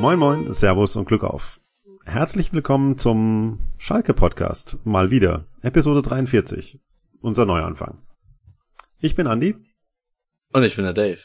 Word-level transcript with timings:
Moin 0.00 0.16
moin, 0.16 0.52
Servus 0.52 0.94
und 0.94 1.08
Glück 1.08 1.24
auf. 1.24 1.60
Herzlich 2.04 2.52
willkommen 2.52 2.98
zum 2.98 3.58
Schalke 3.78 4.14
Podcast. 4.14 4.78
Mal 4.84 5.10
wieder. 5.10 5.46
Episode 5.60 6.02
43. 6.02 6.78
Unser 7.20 7.46
Neuanfang. 7.46 7.98
Ich 9.00 9.16
bin 9.16 9.26
Andi. 9.26 9.56
Und 10.52 10.62
ich 10.62 10.76
bin 10.76 10.84
der 10.84 10.94
Dave. 10.94 11.18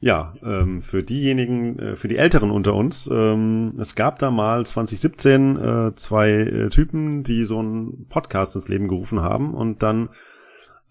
Ja, 0.00 0.34
ähm, 0.42 0.82
für 0.82 1.04
diejenigen, 1.04 1.78
äh, 1.78 1.94
für 1.94 2.08
die 2.08 2.16
Älteren 2.16 2.50
unter 2.50 2.74
uns, 2.74 3.06
ähm, 3.06 3.74
es 3.78 3.94
gab 3.94 4.18
da 4.18 4.32
mal 4.32 4.66
2017 4.66 5.56
äh, 5.56 5.94
zwei 5.94 6.30
äh, 6.30 6.68
Typen, 6.70 7.22
die 7.22 7.44
so 7.44 7.60
einen 7.60 8.08
Podcast 8.08 8.56
ins 8.56 8.66
Leben 8.66 8.88
gerufen 8.88 9.20
haben 9.20 9.54
und 9.54 9.84
dann 9.84 10.08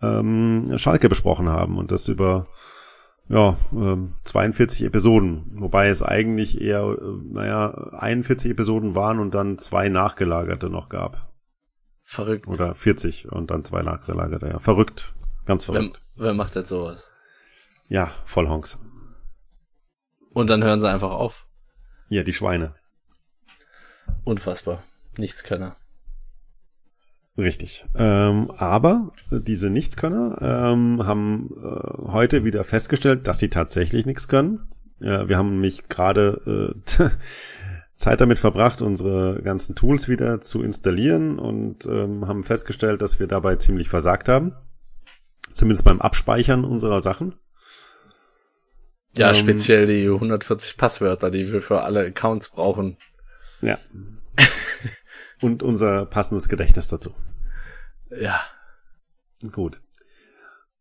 ähm, 0.01 0.77
Schalke 0.77 1.09
besprochen 1.09 1.49
haben 1.49 1.77
und 1.77 1.91
das 1.91 2.07
über 2.07 2.47
ja, 3.29 3.57
ähm, 3.73 4.15
42 4.23 4.83
Episoden, 4.85 5.43
wobei 5.59 5.89
es 5.89 6.01
eigentlich 6.01 6.61
eher, 6.61 6.83
äh, 6.83 7.33
naja, 7.33 7.71
41 7.93 8.51
Episoden 8.51 8.95
waren 8.95 9.19
und 9.19 9.35
dann 9.35 9.57
zwei 9.57 9.89
nachgelagerte 9.89 10.69
noch 10.69 10.89
gab. 10.89 11.33
Verrückt. 12.03 12.47
Oder 12.47 12.73
40 12.73 13.29
und 13.31 13.51
dann 13.51 13.65
zwei 13.65 13.81
nachgelagerte, 13.81 14.47
ja. 14.47 14.59
Verrückt. 14.59 15.13
Ganz 15.45 15.65
verrückt. 15.65 16.01
Wer, 16.15 16.27
wer 16.27 16.33
macht 16.33 16.55
jetzt 16.55 16.69
sowas? 16.69 17.11
Ja, 17.89 18.11
voll 18.25 18.47
Honks. 18.47 18.79
Und 20.31 20.49
dann 20.49 20.63
hören 20.63 20.79
sie 20.79 20.89
einfach 20.89 21.11
auf. 21.11 21.47
Ja, 22.09 22.23
die 22.23 22.33
Schweine. 22.33 22.75
Unfassbar. 24.23 24.83
Nichts 25.17 25.43
können. 25.43 25.73
Richtig. 27.37 27.85
Ähm, 27.95 28.49
aber 28.57 29.11
diese 29.29 29.69
Nichtskönner 29.69 30.39
ähm, 30.41 31.05
haben 31.05 31.51
äh, 31.55 32.11
heute 32.11 32.43
wieder 32.43 32.63
festgestellt, 32.63 33.27
dass 33.27 33.37
sie 33.37 33.49
tatsächlich 33.49 34.07
nichts 34.07 34.27
können. 34.27 34.67
Ja, 34.99 35.29
wir 35.29 35.37
haben 35.37 35.51
nämlich 35.51 35.87
gerade 35.87 36.75
äh, 36.97 37.09
Zeit 37.95 38.21
damit 38.21 38.39
verbracht, 38.39 38.81
unsere 38.81 39.41
ganzen 39.43 39.75
Tools 39.75 40.07
wieder 40.07 40.41
zu 40.41 40.63
installieren 40.63 41.37
und 41.37 41.85
ähm, 41.85 42.27
haben 42.27 42.43
festgestellt, 42.43 43.03
dass 43.03 43.19
wir 43.19 43.27
dabei 43.27 43.55
ziemlich 43.57 43.87
versagt 43.87 44.29
haben. 44.29 44.53
Zumindest 45.53 45.85
beim 45.85 46.01
Abspeichern 46.01 46.65
unserer 46.65 47.01
Sachen. 47.01 47.35
Ja, 49.15 49.29
ähm, 49.29 49.35
speziell 49.35 49.85
die 49.85 50.07
140 50.07 50.77
Passwörter, 50.77 51.29
die 51.29 51.51
wir 51.51 51.61
für 51.61 51.83
alle 51.83 52.05
Accounts 52.05 52.49
brauchen. 52.49 52.97
Ja. 53.61 53.77
und 55.41 55.63
unser 55.63 56.05
passendes 56.05 56.49
Gedächtnis 56.49 56.87
dazu. 56.87 57.13
Ja. 58.09 58.41
Gut. 59.51 59.81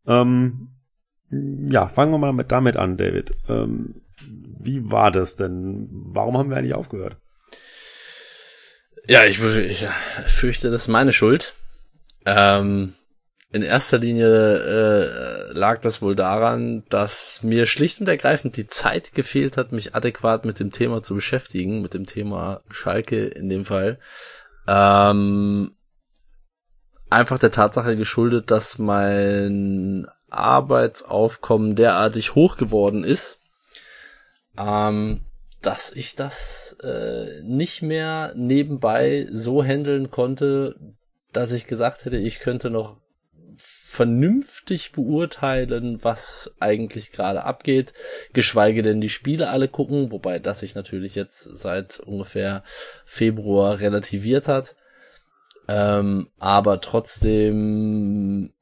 Ähm, 0.05 0.69
ja, 1.29 1.87
fangen 1.87 2.11
wir 2.11 2.17
mal 2.17 2.33
mit, 2.33 2.51
damit 2.51 2.77
an, 2.77 2.97
David. 2.97 3.33
Ähm, 3.49 4.01
wie 4.19 4.89
war 4.89 5.11
das 5.11 5.35
denn? 5.35 5.87
Warum 5.91 6.37
haben 6.37 6.49
wir 6.49 6.57
eigentlich 6.57 6.73
aufgehört? 6.73 7.17
Ja, 9.07 9.25
ich, 9.25 9.41
ich 9.41 9.85
fürchte, 10.27 10.69
das 10.69 10.83
ist 10.83 10.87
meine 10.87 11.11
Schuld. 11.11 11.53
Ähm, 12.25 12.93
in 13.51 13.61
erster 13.61 13.97
Linie 13.97 14.57
äh, 14.57 15.53
lag 15.53 15.79
das 15.79 16.01
wohl 16.01 16.15
daran, 16.15 16.83
dass 16.89 17.43
mir 17.43 17.65
schlicht 17.65 18.01
und 18.01 18.09
ergreifend 18.09 18.57
die 18.57 18.67
Zeit 18.67 19.13
gefehlt 19.13 19.55
hat, 19.55 19.71
mich 19.71 19.95
adäquat 19.95 20.43
mit 20.43 20.59
dem 20.59 20.71
Thema 20.71 21.01
zu 21.01 21.15
beschäftigen, 21.15 21.81
mit 21.81 21.93
dem 21.93 22.05
Thema 22.05 22.61
Schalke 22.69 23.25
in 23.25 23.47
dem 23.47 23.63
Fall. 23.63 23.99
Ähm, 24.67 25.71
einfach 27.09 27.39
der 27.39 27.51
Tatsache 27.51 27.95
geschuldet, 27.95 28.51
dass 28.51 28.79
mein 28.79 30.07
Arbeitsaufkommen 30.29 31.75
derartig 31.75 32.35
hoch 32.35 32.57
geworden 32.57 33.05
ist, 33.05 33.39
ähm, 34.57 35.21
dass 35.61 35.93
ich 35.93 36.15
das 36.15 36.77
äh, 36.83 37.41
nicht 37.43 37.81
mehr 37.81 38.33
nebenbei 38.35 39.27
so 39.31 39.63
handeln 39.63 40.11
konnte, 40.11 40.75
dass 41.31 41.51
ich 41.51 41.65
gesagt 41.65 42.03
hätte, 42.03 42.17
ich 42.17 42.39
könnte 42.39 42.69
noch 42.69 42.97
vernünftig 43.97 44.91
beurteilen, 44.91 46.03
was 46.03 46.53
eigentlich 46.59 47.11
gerade 47.11 47.43
abgeht, 47.43 47.93
geschweige 48.31 48.83
denn 48.83 49.01
die 49.01 49.09
Spiele 49.09 49.49
alle 49.49 49.67
gucken, 49.67 50.11
wobei 50.11 50.37
das 50.37 50.59
sich 50.59 50.75
natürlich 50.75 51.15
jetzt 51.15 51.41
seit 51.57 51.99
ungefähr 51.99 52.61
Februar 53.05 53.79
relativiert 53.79 54.47
hat. 54.47 54.75
Ähm, 55.67 56.29
aber 56.37 56.79
trotzdem 56.79 58.53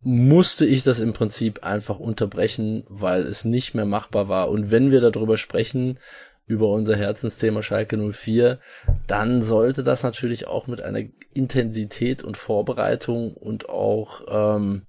musste 0.00 0.64
ich 0.64 0.84
das 0.84 1.00
im 1.00 1.12
Prinzip 1.12 1.64
einfach 1.64 1.98
unterbrechen, 1.98 2.84
weil 2.88 3.24
es 3.24 3.44
nicht 3.44 3.74
mehr 3.74 3.84
machbar 3.84 4.28
war. 4.28 4.48
Und 4.48 4.70
wenn 4.70 4.90
wir 4.90 5.02
darüber 5.02 5.36
sprechen, 5.36 5.98
über 6.48 6.68
unser 6.68 6.96
Herzensthema 6.96 7.62
Schalke 7.62 7.96
04, 7.96 8.58
dann 9.06 9.42
sollte 9.42 9.84
das 9.84 10.02
natürlich 10.02 10.48
auch 10.48 10.66
mit 10.66 10.80
einer 10.80 11.02
Intensität 11.34 12.24
und 12.24 12.36
Vorbereitung 12.36 13.34
und 13.34 13.68
auch, 13.68 14.22
ähm, 14.28 14.86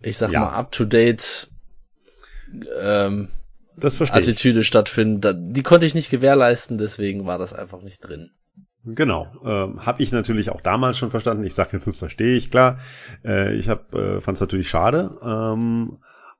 ich 0.00 0.16
sag 0.16 0.30
ja. 0.30 0.40
mal, 0.40 0.50
up-to-date 0.50 1.48
ähm, 2.80 3.28
Attitüde 3.82 4.60
ich. 4.60 4.66
stattfinden. 4.66 5.52
Die 5.52 5.62
konnte 5.62 5.84
ich 5.84 5.94
nicht 5.94 6.08
gewährleisten, 6.08 6.78
deswegen 6.78 7.26
war 7.26 7.36
das 7.36 7.52
einfach 7.52 7.82
nicht 7.82 8.00
drin. 8.00 8.30
Genau, 8.84 9.26
ähm, 9.44 9.84
habe 9.84 10.00
ich 10.00 10.12
natürlich 10.12 10.50
auch 10.50 10.60
damals 10.60 10.96
schon 10.96 11.10
verstanden. 11.10 11.42
Ich 11.42 11.54
sage 11.54 11.70
jetzt, 11.72 11.88
das 11.88 11.96
verstehe 11.96 12.36
ich 12.36 12.52
klar. 12.52 12.78
Äh, 13.24 13.54
ich 13.54 13.68
habe 13.68 14.18
äh, 14.18 14.20
fand 14.20 14.36
es 14.36 14.40
natürlich 14.40 14.68
schade, 14.68 15.18
ähm, 15.22 15.98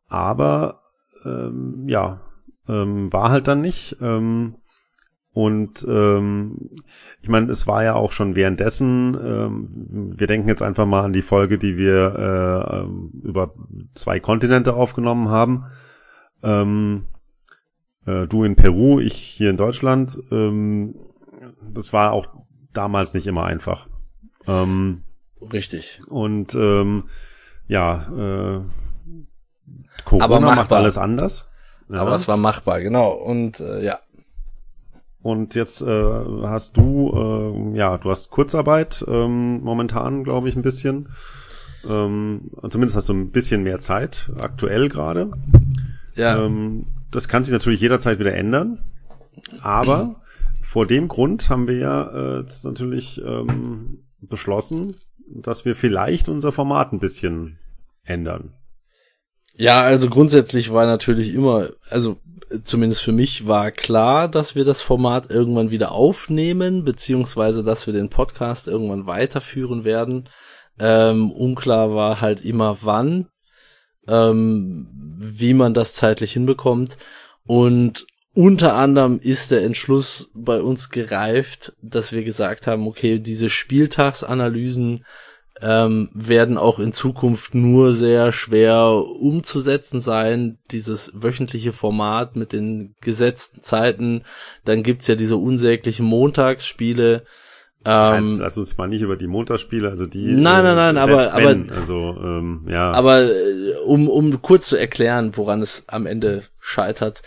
aber 0.08 0.82
ähm, 1.24 1.88
ja, 1.88 2.20
ähm, 2.69 3.12
war 3.12 3.31
halt 3.31 3.49
dann 3.49 3.60
nicht. 3.60 3.97
Ähm, 4.00 4.56
und 5.32 5.87
ähm, 5.87 6.71
ich 7.21 7.28
meine, 7.28 7.53
es 7.53 7.66
war 7.66 7.84
ja 7.84 7.94
auch 7.94 8.12
schon 8.12 8.37
währenddessen. 8.37 9.15
Ähm, 9.22 10.15
wir 10.16 10.27
denken 10.27 10.49
jetzt 10.49 10.62
einfach 10.62 10.87
mal 10.87 11.04
an 11.04 11.12
die 11.12 11.21
Folge, 11.21 11.59
die 11.59 11.77
wir 11.77 12.15
äh, 12.16 12.77
ähm, 12.78 13.10
über 13.22 13.53
zwei 13.94 14.19
Kontinente 14.19 14.72
aufgenommen 14.72 15.28
haben. 15.28 15.66
Ähm, 16.43 17.04
äh, 18.06 18.27
du 18.27 18.44
in 18.44 18.56
Peru, 18.56 18.98
ich 18.98 19.15
hier 19.15 19.50
in 19.50 19.59
Deutschland. 19.59 20.19
Ähm, 20.31 20.94
das 21.71 21.93
war 21.93 22.12
auch 22.12 22.28
damals 22.72 23.12
nicht 23.12 23.27
immer 23.27 23.44
einfach. 23.44 23.88
Ähm, 24.47 25.03
Richtig. 25.53 26.00
Und 26.09 26.54
ähm, 26.54 27.10
ja, 27.69 28.62
äh, 28.65 28.65
Corona 30.04 30.54
macht 30.54 30.72
alles 30.72 30.98
anders. 30.98 31.50
Ja. 31.88 32.00
Aber 32.00 32.14
es 32.14 32.28
war 32.28 32.36
machbar, 32.36 32.80
genau. 32.80 33.12
Und 33.12 33.60
äh, 33.60 33.84
ja. 33.84 34.00
Und 35.22 35.54
jetzt 35.54 35.82
äh, 35.82 36.12
hast 36.44 36.76
du, 36.76 37.72
äh, 37.74 37.76
ja, 37.76 37.98
du 37.98 38.10
hast 38.10 38.30
Kurzarbeit 38.30 39.04
ähm, 39.08 39.60
momentan, 39.62 40.22
glaube 40.22 40.48
ich, 40.48 40.56
ein 40.56 40.62
bisschen. 40.62 41.08
Ähm, 41.88 42.50
zumindest 42.69 42.97
hast 42.97 43.08
du 43.08 43.14
ein 43.14 43.30
bisschen 43.30 43.62
mehr 43.62 43.78
Zeit, 43.78 44.30
aktuell 44.38 44.88
gerade. 44.88 45.30
Ja. 46.14 46.44
Ähm, 46.44 46.86
das 47.10 47.28
kann 47.28 47.42
sich 47.42 47.52
natürlich 47.52 47.80
jederzeit 47.80 48.18
wieder 48.18 48.34
ändern. 48.34 48.84
Aber 49.62 50.16
vor 50.62 50.86
dem 50.86 51.08
Grund 51.08 51.48
haben 51.50 51.66
wir 51.66 51.76
ja 51.76 52.03
äh, 52.08 52.41
jetzt 52.41 52.64
natürlich 52.64 53.20
ähm, 53.24 54.04
beschlossen, 54.20 54.94
dass 55.28 55.64
wir 55.64 55.74
vielleicht 55.74 56.28
unser 56.28 56.53
Format 56.53 56.92
ein 56.92 57.00
bisschen 57.00 57.58
ändern. 58.04 58.53
Ja, 59.58 59.80
also 59.80 60.10
grundsätzlich 60.10 60.72
war 60.72 60.86
natürlich 60.86 61.32
immer, 61.32 61.70
also 61.88 62.18
zumindest 62.62 63.02
für 63.02 63.12
mich 63.12 63.46
war 63.46 63.70
klar, 63.70 64.28
dass 64.28 64.54
wir 64.54 64.64
das 64.64 64.82
Format 64.82 65.30
irgendwann 65.30 65.70
wieder 65.70 65.92
aufnehmen, 65.92 66.84
beziehungsweise 66.84 67.64
dass 67.64 67.86
wir 67.86 67.94
den 67.94 68.10
Podcast 68.10 68.68
irgendwann 68.68 69.06
weiterführen 69.06 69.84
werden. 69.84 70.28
Ähm, 70.78 71.32
unklar 71.32 71.94
war 71.94 72.20
halt 72.20 72.44
immer 72.44 72.78
wann, 72.82 73.28
ähm, 74.06 74.88
wie 75.18 75.54
man 75.54 75.72
das 75.72 75.94
zeitlich 75.94 76.32
hinbekommt. 76.32 76.98
Und 77.47 78.06
unter 78.34 78.74
anderem 78.74 79.18
ist 79.18 79.50
der 79.50 79.64
Entschluss 79.64 80.30
bei 80.34 80.60
uns 80.60 80.91
gereift, 80.91 81.72
dass 81.80 82.12
wir 82.12 82.24
gesagt 82.24 82.66
haben, 82.66 82.86
okay, 82.86 83.18
diese 83.18 83.48
Spieltagsanalysen 83.48 85.06
ähm, 85.62 86.10
werden 86.12 86.58
auch 86.58 86.78
in 86.78 86.92
Zukunft 86.92 87.54
nur 87.54 87.92
sehr 87.92 88.32
schwer 88.32 89.04
umzusetzen 89.20 90.00
sein. 90.00 90.58
Dieses 90.70 91.12
wöchentliche 91.14 91.72
Format 91.72 92.36
mit 92.36 92.53
den 92.53 92.94
gesetzten 93.00 93.62
Zeiten. 93.62 94.22
Dann 94.64 94.82
gibt's 94.82 95.06
ja 95.06 95.14
diese 95.14 95.36
unsäglichen 95.36 96.06
Montagsspiele. 96.06 97.24
Ähm, 97.84 98.41
also 98.42 98.60
es 98.60 98.76
war 98.78 98.88
nicht 98.88 99.03
über 99.03 99.16
die 99.16 99.28
Montagsspiele, 99.28 99.88
also 99.88 100.06
die. 100.06 100.24
Nein, 100.24 100.64
nein, 100.64 100.76
nein, 100.76 100.98
aber, 100.98 101.30
wenn, 101.34 101.70
aber, 101.70 101.76
also, 101.80 102.16
ähm, 102.20 102.66
ja. 102.68 102.92
Aber 102.92 103.22
äh, 103.22 103.74
um, 103.86 104.09
um 104.09 104.42
kurz 104.42 104.66
zu 104.68 104.76
erklären, 104.76 105.36
woran 105.36 105.62
es 105.62 105.84
am 105.86 106.06
Ende 106.06 106.42
scheitert, 106.60 107.22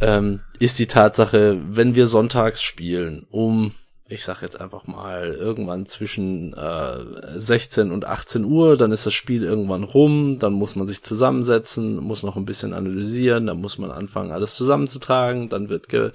ähm, 0.00 0.40
ist 0.58 0.78
die 0.78 0.86
Tatsache, 0.86 1.60
wenn 1.68 1.94
wir 1.94 2.06
sonntags 2.06 2.62
spielen, 2.62 3.26
um, 3.30 3.72
ich 4.12 4.24
sag 4.24 4.42
jetzt 4.42 4.60
einfach 4.60 4.86
mal, 4.86 5.32
irgendwann 5.32 5.86
zwischen 5.86 6.52
äh, 6.54 7.38
16 7.38 7.90
und 7.90 8.04
18 8.04 8.44
Uhr, 8.44 8.76
dann 8.76 8.92
ist 8.92 9.06
das 9.06 9.14
Spiel 9.14 9.42
irgendwann 9.42 9.84
rum, 9.84 10.38
dann 10.38 10.52
muss 10.52 10.76
man 10.76 10.86
sich 10.86 11.02
zusammensetzen, 11.02 11.96
muss 11.96 12.22
noch 12.22 12.36
ein 12.36 12.44
bisschen 12.44 12.74
analysieren, 12.74 13.46
dann 13.46 13.60
muss 13.60 13.78
man 13.78 13.90
anfangen, 13.90 14.30
alles 14.30 14.54
zusammenzutragen, 14.54 15.48
dann 15.48 15.68
wird 15.68 15.88
ge 15.88 16.12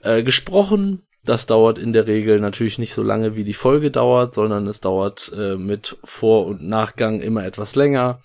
äh, 0.00 0.22
gesprochen. 0.22 1.02
Das 1.24 1.46
dauert 1.46 1.78
in 1.78 1.92
der 1.92 2.08
Regel 2.08 2.40
natürlich 2.40 2.78
nicht 2.78 2.94
so 2.94 3.02
lange, 3.02 3.36
wie 3.36 3.44
die 3.44 3.54
Folge 3.54 3.90
dauert, 3.90 4.34
sondern 4.34 4.66
es 4.66 4.80
dauert 4.80 5.32
äh, 5.36 5.56
mit 5.56 5.96
Vor- 6.02 6.46
und 6.46 6.62
Nachgang 6.62 7.20
immer 7.20 7.44
etwas 7.44 7.76
länger. 7.76 8.20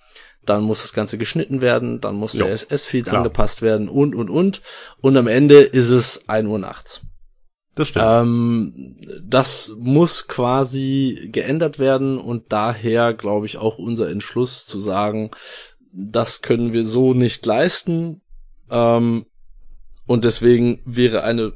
Dann 0.46 0.64
muss 0.64 0.82
das 0.82 0.94
Ganze 0.94 1.18
geschnitten 1.18 1.62
werden, 1.62 2.00
dann 2.00 2.16
muss 2.16 2.34
jo, 2.34 2.46
der 2.46 2.54
SS-Feed 2.54 3.10
angepasst 3.10 3.62
werden 3.62 3.90
und, 3.90 4.16
und, 4.16 4.30
und. 4.30 4.62
Und 5.02 5.18
am 5.18 5.28
Ende 5.28 5.62
ist 5.62 5.90
es 5.90 6.28
ein 6.28 6.48
Uhr 6.48 6.58
nachts. 6.58 7.02
Das 7.78 7.90
stimmt. 7.90 8.06
Ähm, 8.08 8.98
das 9.24 9.74
muss 9.78 10.28
quasi 10.28 11.30
geändert 11.32 11.80
werden 11.80 12.18
und 12.18 12.52
daher 12.52 13.14
glaube 13.14 13.46
ich 13.46 13.58
auch 13.58 13.78
unser 13.78 14.10
Entschluss 14.10 14.66
zu 14.66 14.80
sagen, 14.80 15.32
das 15.94 16.42
können 16.42 16.74
wir 16.74 16.86
so 16.86 17.14
nicht 17.14 17.46
leisten. 17.46 18.22
Ähm, 18.70 19.28
und 20.06 20.24
deswegen 20.24 20.82
wäre 20.86 21.24
eine 21.24 21.54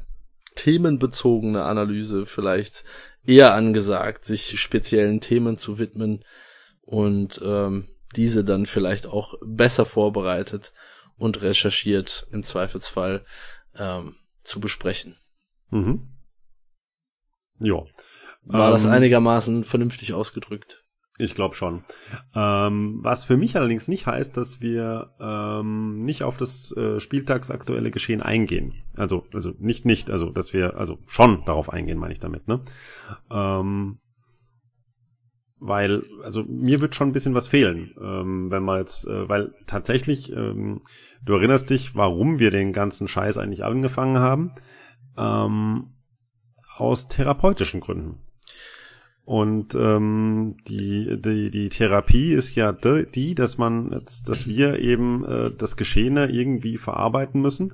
themenbezogene 0.56 1.64
Analyse 1.64 2.26
vielleicht 2.26 2.84
eher 3.26 3.54
angesagt, 3.54 4.26
sich 4.26 4.60
speziellen 4.60 5.22
Themen 5.22 5.58
zu 5.58 5.80
widmen 5.80 6.24
und 6.82 7.42
ähm, 7.44 7.88
diese 8.16 8.44
dann 8.44 8.66
vielleicht 8.66 9.08
auch 9.08 9.36
besser 9.44 9.86
vorbereitet 9.86 10.74
und 11.18 11.42
recherchiert 11.42 12.28
im 12.32 12.44
Zweifelsfall 12.44 13.26
ähm, 13.76 14.16
zu 14.44 14.60
besprechen. 14.60 15.16
Mhm. 15.72 16.08
Ja. 17.60 17.84
War 18.44 18.68
ähm, 18.68 18.74
das 18.74 18.86
einigermaßen 18.86 19.64
vernünftig 19.64 20.14
ausgedrückt? 20.14 20.84
Ich 21.18 21.36
glaube 21.36 21.56
schon. 21.56 21.84
Ähm, 22.34 23.00
was 23.04 23.26
für 23.26 23.38
mich 23.38 23.56
allerdings 23.56 23.88
nicht 23.88 24.08
heißt, 24.08 24.38
dass 24.38 24.60
wir 24.60 25.12
ähm, 25.20 26.04
nicht 26.04 26.24
auf 26.24 26.38
das 26.38 26.76
äh, 26.76 27.00
spieltagsaktuelle 27.00 27.92
Geschehen 27.92 28.22
eingehen. 28.22 28.74
Also, 28.96 29.26
also 29.34 29.54
nicht 29.60 29.86
nicht, 29.86 30.10
also 30.10 30.32
dass 30.32 30.54
wir 30.54 30.78
also 30.78 30.98
schon 31.06 31.44
darauf 31.46 31.70
eingehen, 31.72 32.00
meine 32.00 32.14
ich 32.14 32.20
damit. 32.20 32.48
Ne? 32.48 32.62
Ähm, 33.30 34.00
weil, 35.60 36.02
also 36.24 36.44
mir 36.44 36.82
wird 36.82 36.96
schon 36.96 37.10
ein 37.10 37.14
bisschen 37.14 37.36
was 37.36 37.48
fehlen, 37.48 37.94
ähm, 38.02 38.50
wenn 38.50 38.64
man 38.64 38.80
jetzt, 38.80 39.06
äh, 39.06 39.30
weil 39.30 39.54
tatsächlich, 39.68 40.32
ähm, 40.32 40.82
du 41.24 41.34
erinnerst 41.34 41.70
dich, 41.70 41.96
warum 41.96 42.40
wir 42.40 42.50
den 42.50 42.74
ganzen 42.74 43.08
Scheiß 43.08 43.38
eigentlich 43.38 43.64
angefangen 43.64 44.18
haben. 44.18 44.56
Ähm, 45.22 45.94
aus 46.78 47.08
therapeutischen 47.08 47.80
Gründen. 47.80 48.20
Und 49.24 49.76
ähm, 49.76 50.58
die, 50.68 51.22
die, 51.22 51.52
die 51.52 51.70
Therapie 51.70 52.34
ist 52.34 52.56
ja 52.56 52.72
die, 52.72 53.36
dass 53.36 53.58
man 53.58 53.92
dass 53.92 54.48
wir 54.48 54.80
eben 54.80 55.24
äh, 55.24 55.52
das 55.56 55.78
Geschehene 55.78 56.32
irgendwie 56.32 56.78
verarbeiten 56.78 57.42
müssen 57.42 57.74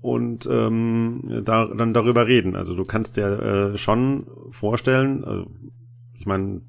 und 0.00 0.48
ähm, 0.50 1.42
da, 1.44 1.66
dann 1.66 1.92
darüber 1.92 2.26
reden. 2.26 2.56
Also 2.56 2.74
du 2.76 2.84
kannst 2.84 3.16
dir 3.16 3.72
äh, 3.74 3.78
schon 3.78 4.26
vorstellen, 4.52 5.24
also 5.24 5.50
ich 6.14 6.24
meine, 6.24 6.62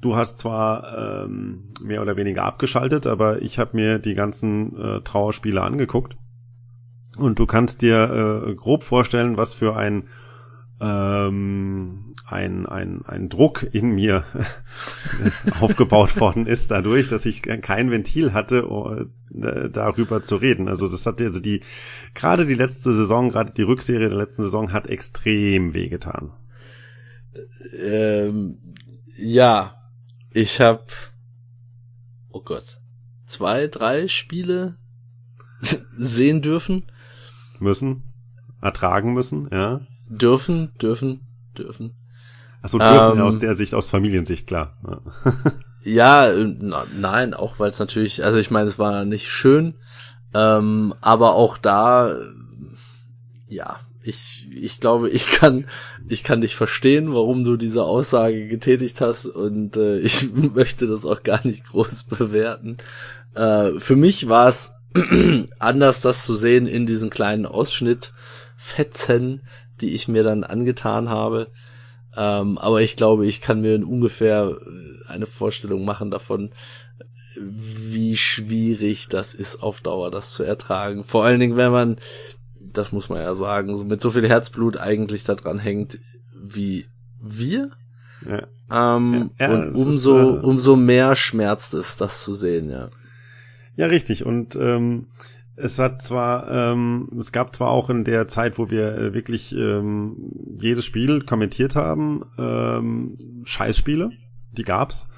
du 0.00 0.16
hast 0.16 0.38
zwar 0.38 1.26
ähm, 1.26 1.72
mehr 1.82 2.00
oder 2.00 2.16
weniger 2.16 2.44
abgeschaltet, 2.44 3.06
aber 3.06 3.42
ich 3.42 3.58
habe 3.58 3.76
mir 3.76 3.98
die 3.98 4.14
ganzen 4.14 4.76
äh, 4.76 5.00
Trauerspiele 5.02 5.62
angeguckt 5.62 6.16
und 7.18 7.38
du 7.38 7.46
kannst 7.46 7.82
dir 7.82 8.46
äh, 8.46 8.54
grob 8.54 8.84
vorstellen, 8.84 9.36
was 9.36 9.54
für 9.54 9.76
ein 9.76 10.04
ähm, 10.80 12.12
ein, 12.26 12.66
ein, 12.66 13.04
ein 13.04 13.28
Druck 13.28 13.62
in 13.72 13.94
mir 13.94 14.24
aufgebaut 15.60 16.18
worden 16.18 16.46
ist, 16.46 16.70
dadurch, 16.70 17.08
dass 17.08 17.26
ich 17.26 17.42
kein 17.42 17.90
Ventil 17.90 18.32
hatte, 18.32 18.68
uh, 18.68 19.04
darüber 19.30 20.22
zu 20.22 20.36
reden. 20.36 20.68
Also 20.68 20.88
das 20.88 21.06
hat 21.06 21.20
also 21.20 21.40
die, 21.40 21.62
gerade 22.14 22.46
die 22.46 22.54
letzte 22.54 22.92
Saison, 22.92 23.30
gerade 23.30 23.52
die 23.52 23.62
Rückserie 23.62 24.08
der 24.08 24.18
letzten 24.18 24.44
Saison 24.44 24.72
hat 24.72 24.88
extrem 24.88 25.74
wehgetan. 25.74 26.32
Ähm, 27.78 28.58
ja, 29.16 29.76
ich 30.32 30.60
habe, 30.60 30.84
oh 32.30 32.42
Gott, 32.42 32.78
zwei, 33.26 33.68
drei 33.68 34.08
Spiele 34.08 34.78
sehen 35.96 36.42
dürfen 36.42 36.86
müssen, 37.62 38.02
ertragen 38.60 39.14
müssen, 39.14 39.48
ja. 39.52 39.80
Dürfen, 40.08 40.72
dürfen, 40.80 41.20
dürfen. 41.56 41.94
Achso, 42.60 42.78
dürfen 42.78 43.18
ähm, 43.18 43.24
aus 43.24 43.38
der 43.38 43.54
Sicht, 43.54 43.74
aus 43.74 43.90
Familiensicht, 43.90 44.46
klar. 44.46 44.76
ja, 45.84 46.32
na, 46.60 46.84
nein, 46.96 47.34
auch 47.34 47.58
weil 47.58 47.70
es 47.70 47.78
natürlich, 47.78 48.24
also 48.24 48.38
ich 48.38 48.50
meine, 48.50 48.68
es 48.68 48.78
war 48.78 49.04
nicht 49.04 49.28
schön, 49.28 49.74
ähm, 50.34 50.94
aber 51.00 51.34
auch 51.34 51.58
da, 51.58 52.16
ja, 53.48 53.80
ich, 54.04 54.48
ich 54.50 54.80
glaube, 54.80 55.10
ich 55.10 55.26
kann, 55.26 55.66
ich 56.08 56.24
kann 56.24 56.40
dich 56.40 56.56
verstehen, 56.56 57.12
warum 57.14 57.44
du 57.44 57.56
diese 57.56 57.84
Aussage 57.84 58.48
getätigt 58.48 59.00
hast 59.00 59.26
und 59.26 59.76
äh, 59.76 59.98
ich 60.00 60.32
möchte 60.32 60.86
das 60.86 61.06
auch 61.06 61.22
gar 61.22 61.44
nicht 61.46 61.66
groß 61.66 62.04
bewerten. 62.18 62.78
Äh, 63.34 63.78
für 63.78 63.96
mich 63.96 64.28
war 64.28 64.48
es 64.48 64.72
anders 65.58 66.00
das 66.00 66.24
zu 66.24 66.34
sehen 66.34 66.66
in 66.66 66.86
diesen 66.86 67.10
kleinen 67.10 67.46
Ausschnittfetzen, 67.46 69.42
die 69.80 69.90
ich 69.90 70.08
mir 70.08 70.22
dann 70.22 70.44
angetan 70.44 71.08
habe. 71.08 71.48
Ähm, 72.14 72.58
aber 72.58 72.82
ich 72.82 72.96
glaube, 72.96 73.26
ich 73.26 73.40
kann 73.40 73.60
mir 73.60 73.74
ungefähr 73.86 74.56
äh, 74.60 75.08
eine 75.08 75.26
Vorstellung 75.26 75.84
machen 75.84 76.10
davon, 76.10 76.50
wie 77.40 78.16
schwierig 78.16 79.08
das 79.08 79.34
ist 79.34 79.62
auf 79.62 79.80
Dauer, 79.80 80.10
das 80.10 80.32
zu 80.32 80.42
ertragen. 80.42 81.04
Vor 81.04 81.24
allen 81.24 81.40
Dingen, 81.40 81.56
wenn 81.56 81.72
man, 81.72 81.96
das 82.60 82.92
muss 82.92 83.08
man 83.08 83.20
ja 83.20 83.34
sagen, 83.34 83.86
mit 83.86 84.00
so 84.00 84.10
viel 84.10 84.28
Herzblut 84.28 84.76
eigentlich 84.76 85.24
da 85.24 85.34
dran 85.34 85.58
hängt, 85.58 85.98
wie 86.34 86.86
wir. 87.20 87.70
Ja. 88.26 88.46
Ähm, 88.70 89.30
ja, 89.38 89.48
ja, 89.48 89.54
und 89.54 89.74
umso, 89.74 90.18
ist, 90.18 90.42
äh, 90.42 90.46
umso 90.46 90.76
mehr 90.76 91.14
schmerzt 91.14 91.74
es, 91.74 91.96
das 91.96 92.22
zu 92.22 92.34
sehen, 92.34 92.70
ja. 92.70 92.90
Ja, 93.76 93.86
richtig. 93.86 94.24
Und 94.26 94.56
ähm, 94.56 95.06
es 95.56 95.78
hat 95.78 96.02
zwar, 96.02 96.50
ähm, 96.50 97.08
es 97.18 97.32
gab 97.32 97.54
zwar 97.54 97.70
auch 97.70 97.90
in 97.90 98.04
der 98.04 98.28
Zeit, 98.28 98.58
wo 98.58 98.70
wir 98.70 98.96
äh, 98.96 99.14
wirklich 99.14 99.54
ähm, 99.54 100.16
jedes 100.60 100.84
Spiel 100.84 101.22
kommentiert 101.22 101.76
haben, 101.76 102.24
ähm, 102.38 103.18
Scheißspiele, 103.44 104.10
die 104.52 104.64
gab's. 104.64 105.08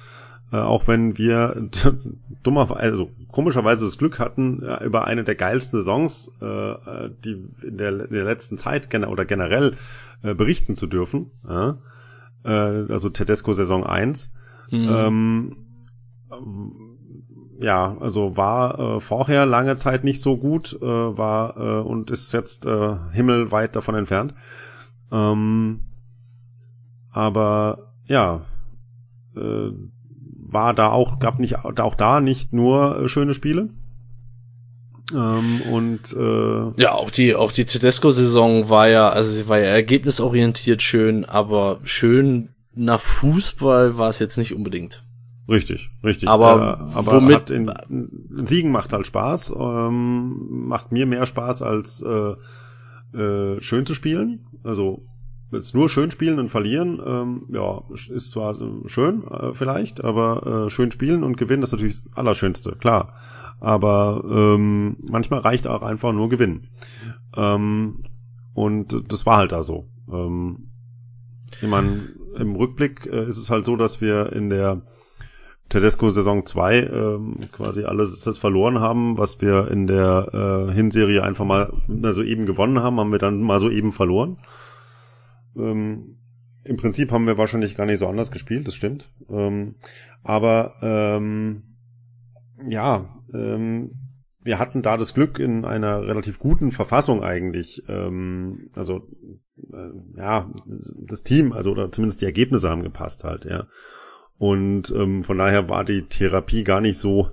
Äh, 0.51 0.57
auch 0.57 0.87
wenn 0.87 1.17
wir 1.17 1.69
dummer, 2.43 2.77
also 2.77 3.09
komischerweise 3.31 3.85
das 3.85 3.97
Glück 3.97 4.19
hatten, 4.19 4.61
äh, 4.61 4.83
über 4.83 5.05
eine 5.05 5.23
der 5.23 5.35
geilsten 5.35 5.79
Saisons, 5.79 6.31
äh, 6.41 7.09
die 7.23 7.43
in 7.63 7.77
der, 7.77 8.05
in 8.05 8.13
der 8.13 8.25
letzten 8.25 8.57
Zeit 8.57 8.89
gen 8.89 9.05
oder 9.05 9.25
generell 9.25 9.75
äh, 10.21 10.33
berichten 10.35 10.75
zu 10.75 10.87
dürfen. 10.87 11.31
Äh, 11.47 12.49
also 12.49 13.09
Tedesco 13.09 13.53
Saison 13.53 13.85
1. 13.85 14.33
Mhm. 14.69 14.89
Ähm, 14.89 15.57
ja, 17.59 17.95
also 17.99 18.37
war 18.37 18.79
äh, 18.79 18.99
vorher 18.99 19.45
lange 19.45 19.75
Zeit 19.75 20.03
nicht 20.03 20.21
so 20.21 20.37
gut, 20.37 20.77
äh, 20.81 20.85
war 20.85 21.57
äh, 21.57 21.81
und 21.81 22.11
ist 22.11 22.33
jetzt 22.33 22.65
äh, 22.65 22.95
himmelweit 23.11 23.75
davon 23.75 23.95
entfernt. 23.95 24.33
Ähm, 25.11 25.81
aber 27.11 27.93
ja, 28.07 28.41
äh, 29.35 29.71
war 30.47 30.73
da 30.73 30.89
auch, 30.89 31.19
gab 31.19 31.39
nicht 31.39 31.57
auch 31.63 31.95
da 31.95 32.19
nicht 32.19 32.53
nur 32.53 32.99
äh, 32.99 33.09
schöne 33.09 33.33
Spiele. 33.33 33.69
Ähm, 35.13 35.61
und 35.71 36.13
äh, 36.13 36.81
ja, 36.81 36.93
auch 36.93 37.11
die 37.11 37.35
auch 37.35 37.51
die 37.51 37.65
Tedesco-Saison 37.65 38.69
war 38.69 38.87
ja, 38.89 39.09
also 39.09 39.29
sie 39.31 39.47
war 39.47 39.59
ja 39.59 39.65
ergebnisorientiert 39.65 40.81
schön, 40.81 41.25
aber 41.25 41.79
schön 41.83 42.49
nach 42.73 42.99
Fußball 42.99 43.97
war 43.97 44.09
es 44.09 44.19
jetzt 44.19 44.37
nicht 44.37 44.53
unbedingt. 44.53 45.04
Richtig, 45.47 45.91
richtig. 46.03 46.27
Aber, 46.27 46.79
äh, 46.93 46.97
aber 46.97 47.11
womit 47.13 47.49
in, 47.49 47.71
Siegen 48.45 48.71
macht 48.71 48.93
halt 48.93 49.05
Spaß, 49.05 49.55
ähm, 49.57 50.67
macht 50.67 50.91
mir 50.91 51.05
mehr 51.05 51.25
Spaß 51.25 51.61
als 51.61 52.01
äh, 52.01 53.17
äh, 53.17 53.61
schön 53.61 53.85
zu 53.85 53.93
spielen. 53.93 54.47
Also 54.63 55.05
jetzt 55.51 55.75
nur 55.75 55.89
schön 55.89 56.09
spielen 56.09 56.39
und 56.39 56.49
verlieren, 56.49 56.99
ähm, 57.05 57.45
ja, 57.49 57.83
ist 57.93 58.31
zwar 58.31 58.57
schön 58.85 59.23
äh, 59.27 59.53
vielleicht, 59.53 60.03
aber 60.03 60.65
äh, 60.65 60.69
schön 60.69 60.91
spielen 60.91 61.23
und 61.23 61.37
gewinnen 61.37 61.63
ist 61.63 61.71
natürlich 61.71 62.01
das 62.01 62.17
Allerschönste, 62.17 62.75
klar. 62.75 63.13
Aber 63.59 64.23
ähm, 64.29 64.97
manchmal 65.01 65.39
reicht 65.39 65.67
auch 65.67 65.83
einfach 65.83 66.11
nur 66.11 66.29
gewinnen. 66.29 66.67
Ähm, 67.35 68.03
und 68.53 69.11
das 69.11 69.25
war 69.25 69.37
halt 69.37 69.51
da 69.51 69.63
so. 69.63 69.87
Ähm, 70.11 70.71
ich 71.61 71.67
meine, 71.67 72.09
im 72.37 72.55
Rückblick 72.55 73.05
äh, 73.05 73.27
ist 73.27 73.37
es 73.37 73.49
halt 73.49 73.63
so, 73.63 73.75
dass 73.75 74.01
wir 74.01 74.33
in 74.33 74.49
der 74.49 74.81
Tedesco 75.69 76.11
Saison 76.11 76.45
2 76.45 76.79
ähm, 76.79 77.37
quasi 77.51 77.83
alles 77.83 78.19
das 78.21 78.37
verloren 78.37 78.79
haben, 78.79 79.17
was 79.17 79.41
wir 79.41 79.69
in 79.71 79.87
der 79.87 80.67
äh, 80.69 80.73
Hinserie 80.73 81.23
einfach 81.23 81.45
mal 81.45 81.73
so 82.13 82.21
eben 82.23 82.45
gewonnen 82.45 82.79
haben, 82.79 82.99
haben 82.99 83.11
wir 83.11 83.19
dann 83.19 83.41
mal 83.41 83.59
so 83.59 83.69
eben 83.69 83.91
verloren. 83.91 84.37
Ähm, 85.57 86.17
Im 86.63 86.77
Prinzip 86.77 87.11
haben 87.11 87.25
wir 87.25 87.37
wahrscheinlich 87.37 87.75
gar 87.75 87.85
nicht 87.85 87.99
so 87.99 88.07
anders 88.07 88.31
gespielt, 88.31 88.67
das 88.67 88.75
stimmt. 88.75 89.09
Ähm, 89.29 89.73
aber 90.23 90.75
ähm, 90.81 91.63
ja, 92.67 93.23
ähm, 93.33 93.91
wir 94.45 94.59
hatten 94.59 94.83
da 94.83 94.95
das 94.95 95.15
Glück 95.15 95.39
in 95.39 95.65
einer 95.65 96.03
relativ 96.03 96.37
guten 96.37 96.71
Verfassung 96.71 97.23
eigentlich. 97.23 97.83
Ähm, 97.89 98.69
also 98.75 99.07
äh, 99.73 100.19
ja, 100.19 100.51
das 101.07 101.23
Team, 101.23 101.51
also 101.51 101.71
oder 101.71 101.91
zumindest 101.91 102.21
die 102.21 102.25
Ergebnisse 102.25 102.69
haben 102.69 102.83
gepasst 102.83 103.23
halt, 103.23 103.45
ja. 103.45 103.67
Und 104.37 104.91
ähm, 104.91 105.23
von 105.23 105.37
daher 105.37 105.69
war 105.69 105.85
die 105.85 106.03
Therapie 106.03 106.63
gar 106.63 106.81
nicht 106.81 106.97
so 106.97 107.31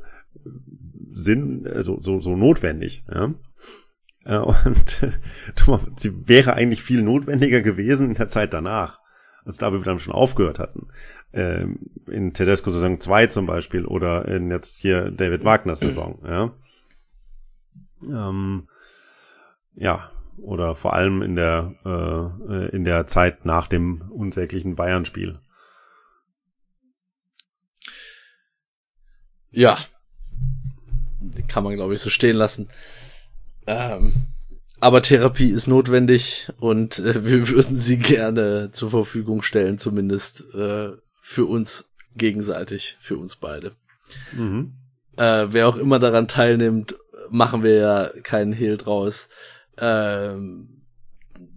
sinn, 1.13 1.67
also 1.73 2.01
so, 2.01 2.21
so 2.21 2.37
notwendig, 2.37 3.05
ja. 3.13 3.35
Äh, 4.25 4.39
und 5.67 5.99
sie 5.99 6.29
wäre 6.29 6.55
eigentlich 6.55 6.83
viel 6.83 7.03
notwendiger 7.03 7.61
gewesen 7.61 8.11
in 8.11 8.15
der 8.15 8.29
Zeit 8.29 8.53
danach, 8.53 9.01
als 9.45 9.59
da 9.59 9.73
wir 9.73 9.81
dann 9.81 9.99
schon 9.99 10.15
aufgehört 10.15 10.59
hatten. 10.59 10.89
Ähm, 11.33 11.91
in 12.07 12.33
Tedesco 12.33 12.71
Saison 12.71 13.01
2 13.01 13.27
zum 13.29 13.47
Beispiel 13.47 13.85
oder 13.85 14.29
in 14.29 14.51
jetzt 14.51 14.79
hier 14.79 15.11
David 15.11 15.45
Wagner 15.45 15.75
Saison, 15.75 16.21
ja. 16.25 16.53
Ähm, 18.07 18.69
ja, 19.75 20.11
oder 20.39 20.75
vor 20.75 20.93
allem 20.95 21.23
in 21.23 21.37
der 21.37 21.75
äh, 21.85 22.69
in 22.75 22.85
der 22.85 23.07
Zeit 23.07 23.45
nach 23.45 23.69
dem 23.69 24.03
unsäglichen 24.11 24.75
Bayern-Spiel. 24.75 25.39
Ja, 29.53 29.79
kann 31.49 31.65
man 31.65 31.75
glaube 31.75 31.95
ich 31.95 32.01
so 32.01 32.11
stehen 32.11 32.37
lassen. 32.37 32.69
Ähm, 33.67 34.15
aber 34.81 35.03
Therapie 35.03 35.51
ist 35.51 35.67
notwendig 35.67 36.49
und 36.59 36.99
äh, 36.99 37.25
wir 37.27 37.49
würden 37.49 37.77
sie 37.77 37.99
gerne 37.99 38.71
zur 38.73 38.91
Verfügung 38.91 39.43
stellen, 39.43 39.79
zumindest 39.79 40.45
äh, 40.55 40.91
für 41.21 41.45
uns 41.47 41.91
gegenseitig, 42.17 42.97
für 43.01 43.17
uns 43.17 43.37
beide. 43.37 43.73
Mhm. 44.33 44.75
Äh, 45.17 45.47
wer 45.51 45.69
auch 45.69 45.77
immer 45.77 45.99
daran 45.99 46.29
teilnimmt, 46.29 46.97
machen 47.31 47.63
wir 47.63 47.75
ja 47.75 48.11
keinen 48.23 48.53
Hehl 48.53 48.77
draus, 48.77 49.29
ähm, 49.79 50.83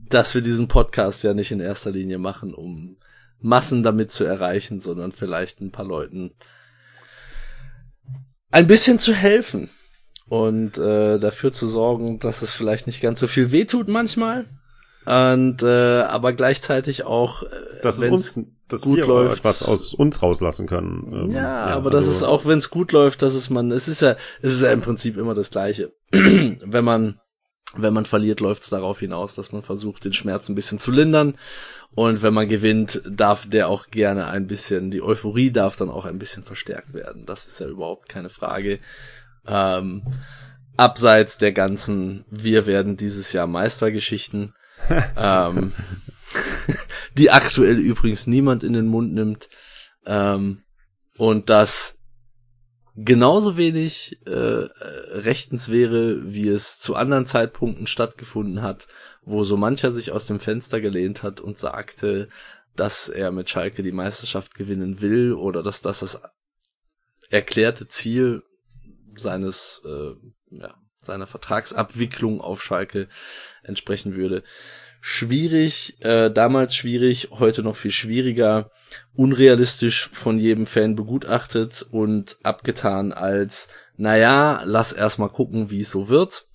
dass 0.07 0.35
wir 0.35 0.41
diesen 0.41 0.67
Podcast 0.67 1.23
ja 1.23 1.33
nicht 1.33 1.51
in 1.51 1.59
erster 1.59 1.91
Linie 1.91 2.19
machen, 2.19 2.53
um 2.53 2.97
Massen 3.39 3.83
damit 3.83 4.11
zu 4.11 4.23
erreichen, 4.23 4.79
sondern 4.79 5.11
vielleicht 5.11 5.61
ein 5.61 5.71
paar 5.71 5.85
Leuten 5.85 6.31
ein 8.55 8.67
bisschen 8.67 8.99
zu 8.99 9.13
helfen 9.13 9.69
und 10.29 10.77
äh, 10.77 11.19
dafür 11.19 11.51
zu 11.51 11.67
sorgen, 11.67 12.19
dass 12.19 12.41
es 12.41 12.53
vielleicht 12.53 12.87
nicht 12.87 13.01
ganz 13.01 13.19
so 13.19 13.27
viel 13.27 13.51
wehtut 13.51 13.89
manchmal. 13.89 14.45
Und 15.05 15.61
äh, 15.61 16.01
aber 16.01 16.31
gleichzeitig 16.31 17.03
auch, 17.03 17.43
äh, 17.43 17.47
dass 17.83 17.99
es 17.99 18.09
uns, 18.09 18.33
gut 18.81 18.97
wir 18.97 19.05
läuft, 19.05 19.39
etwas 19.39 19.61
aus 19.61 19.93
uns 19.93 20.23
rauslassen 20.23 20.67
können. 20.67 21.11
Ähm, 21.13 21.31
ja, 21.31 21.41
ja, 21.41 21.75
aber 21.75 21.93
also, 21.93 21.97
das 21.97 22.07
ist 22.07 22.23
auch, 22.23 22.45
wenn 22.45 22.57
es 22.57 22.69
gut 22.69 22.93
läuft, 22.93 23.21
dass 23.21 23.33
es 23.33 23.49
man, 23.49 23.71
es 23.71 23.89
ist 23.89 24.01
ja, 24.01 24.15
es 24.41 24.53
ist 24.53 24.61
ja 24.61 24.71
im 24.71 24.81
Prinzip 24.81 25.17
immer 25.17 25.35
das 25.35 25.51
Gleiche. 25.51 25.91
wenn 26.11 26.85
man 26.85 27.19
wenn 27.77 27.93
man 27.93 28.05
verliert, 28.05 28.39
läuft 28.39 28.63
es 28.63 28.69
darauf 28.69 28.99
hinaus, 28.99 29.35
dass 29.35 29.51
man 29.51 29.61
versucht, 29.61 30.05
den 30.05 30.13
Schmerz 30.13 30.49
ein 30.49 30.55
bisschen 30.55 30.79
zu 30.79 30.91
lindern. 30.91 31.37
Und 31.93 32.21
wenn 32.21 32.33
man 32.33 32.49
gewinnt, 32.49 33.01
darf 33.09 33.49
der 33.49 33.69
auch 33.69 33.87
gerne 33.87 34.27
ein 34.27 34.47
bisschen, 34.47 34.91
die 34.91 35.01
Euphorie 35.01 35.51
darf 35.51 35.77
dann 35.77 35.89
auch 35.89 36.05
ein 36.05 36.19
bisschen 36.19 36.43
verstärkt 36.43 36.93
werden. 36.93 37.25
Das 37.25 37.45
ist 37.45 37.59
ja 37.59 37.67
überhaupt 37.67 38.09
keine 38.09 38.29
Frage. 38.29 38.79
Ähm, 39.47 40.03
abseits 40.77 41.37
der 41.37 41.53
ganzen, 41.53 42.25
wir 42.29 42.65
werden 42.65 42.97
dieses 42.97 43.31
Jahr 43.31 43.47
Meistergeschichten, 43.47 44.53
ähm, 45.17 45.73
die 47.17 47.31
aktuell 47.31 47.77
übrigens 47.77 48.27
niemand 48.27 48.63
in 48.63 48.73
den 48.73 48.87
Mund 48.87 49.13
nimmt. 49.13 49.49
Ähm, 50.05 50.63
und 51.17 51.49
das 51.49 51.94
genauso 52.95 53.57
wenig 53.57 54.19
äh, 54.25 54.31
rechtens 54.31 55.69
wäre, 55.69 56.33
wie 56.33 56.47
es 56.47 56.79
zu 56.79 56.95
anderen 56.95 57.25
Zeitpunkten 57.25 57.87
stattgefunden 57.87 58.61
hat, 58.61 58.87
wo 59.23 59.43
so 59.43 59.57
mancher 59.57 59.91
sich 59.91 60.11
aus 60.11 60.27
dem 60.27 60.39
Fenster 60.39 60.81
gelehnt 60.81 61.23
hat 61.23 61.41
und 61.41 61.57
sagte, 61.57 62.29
dass 62.75 63.09
er 63.09 63.31
mit 63.31 63.49
Schalke 63.49 63.83
die 63.83 63.91
Meisterschaft 63.91 64.55
gewinnen 64.55 65.01
will 65.01 65.33
oder 65.33 65.63
dass 65.63 65.81
das 65.81 65.99
das 65.99 66.19
erklärte 67.29 67.87
Ziel 67.87 68.43
seines 69.15 69.81
äh, 69.85 70.13
ja, 70.51 70.75
seiner 70.97 71.27
Vertragsabwicklung 71.27 72.41
auf 72.41 72.63
Schalke 72.63 73.07
entsprechen 73.63 74.15
würde. 74.15 74.43
Schwierig, 75.07 75.97
äh, 76.03 76.31
damals 76.31 76.75
schwierig, 76.75 77.29
heute 77.29 77.61
noch 77.61 77.75
viel 77.75 77.91
schwieriger, 77.91 78.71
unrealistisch 79.13 80.09
von 80.11 80.39
jedem 80.39 80.65
Fan 80.65 80.95
begutachtet 80.95 81.85
und 81.91 82.37
abgetan 82.41 83.13
als, 83.13 83.67
naja, 83.97 84.63
lass 84.65 84.93
erstmal 84.93 85.29
gucken, 85.29 85.69
wie 85.69 85.81
es 85.81 85.91
so 85.91 86.09
wird. 86.09 86.47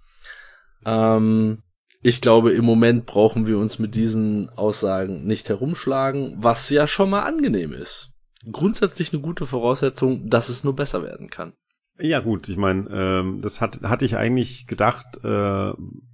Ähm, 0.84 1.62
ich 2.02 2.20
glaube, 2.20 2.52
im 2.52 2.64
Moment 2.64 3.06
brauchen 3.06 3.46
wir 3.46 3.56
uns 3.56 3.78
mit 3.78 3.94
diesen 3.94 4.50
Aussagen 4.50 5.28
nicht 5.28 5.48
herumschlagen, 5.48 6.34
was 6.38 6.70
ja 6.70 6.88
schon 6.88 7.10
mal 7.10 7.22
angenehm 7.22 7.72
ist. 7.72 8.10
Grundsätzlich 8.50 9.12
eine 9.12 9.22
gute 9.22 9.46
Voraussetzung, 9.46 10.28
dass 10.28 10.48
es 10.48 10.64
nur 10.64 10.74
besser 10.74 11.04
werden 11.04 11.30
kann. 11.30 11.52
Ja 12.00 12.20
gut, 12.20 12.48
ich 12.48 12.56
meine, 12.56 12.88
ähm, 12.90 13.42
das 13.42 13.60
hat, 13.60 13.82
hatte 13.82 14.04
ich 14.04 14.16
eigentlich 14.16 14.66
gedacht 14.66 15.22
äh, 15.22 15.70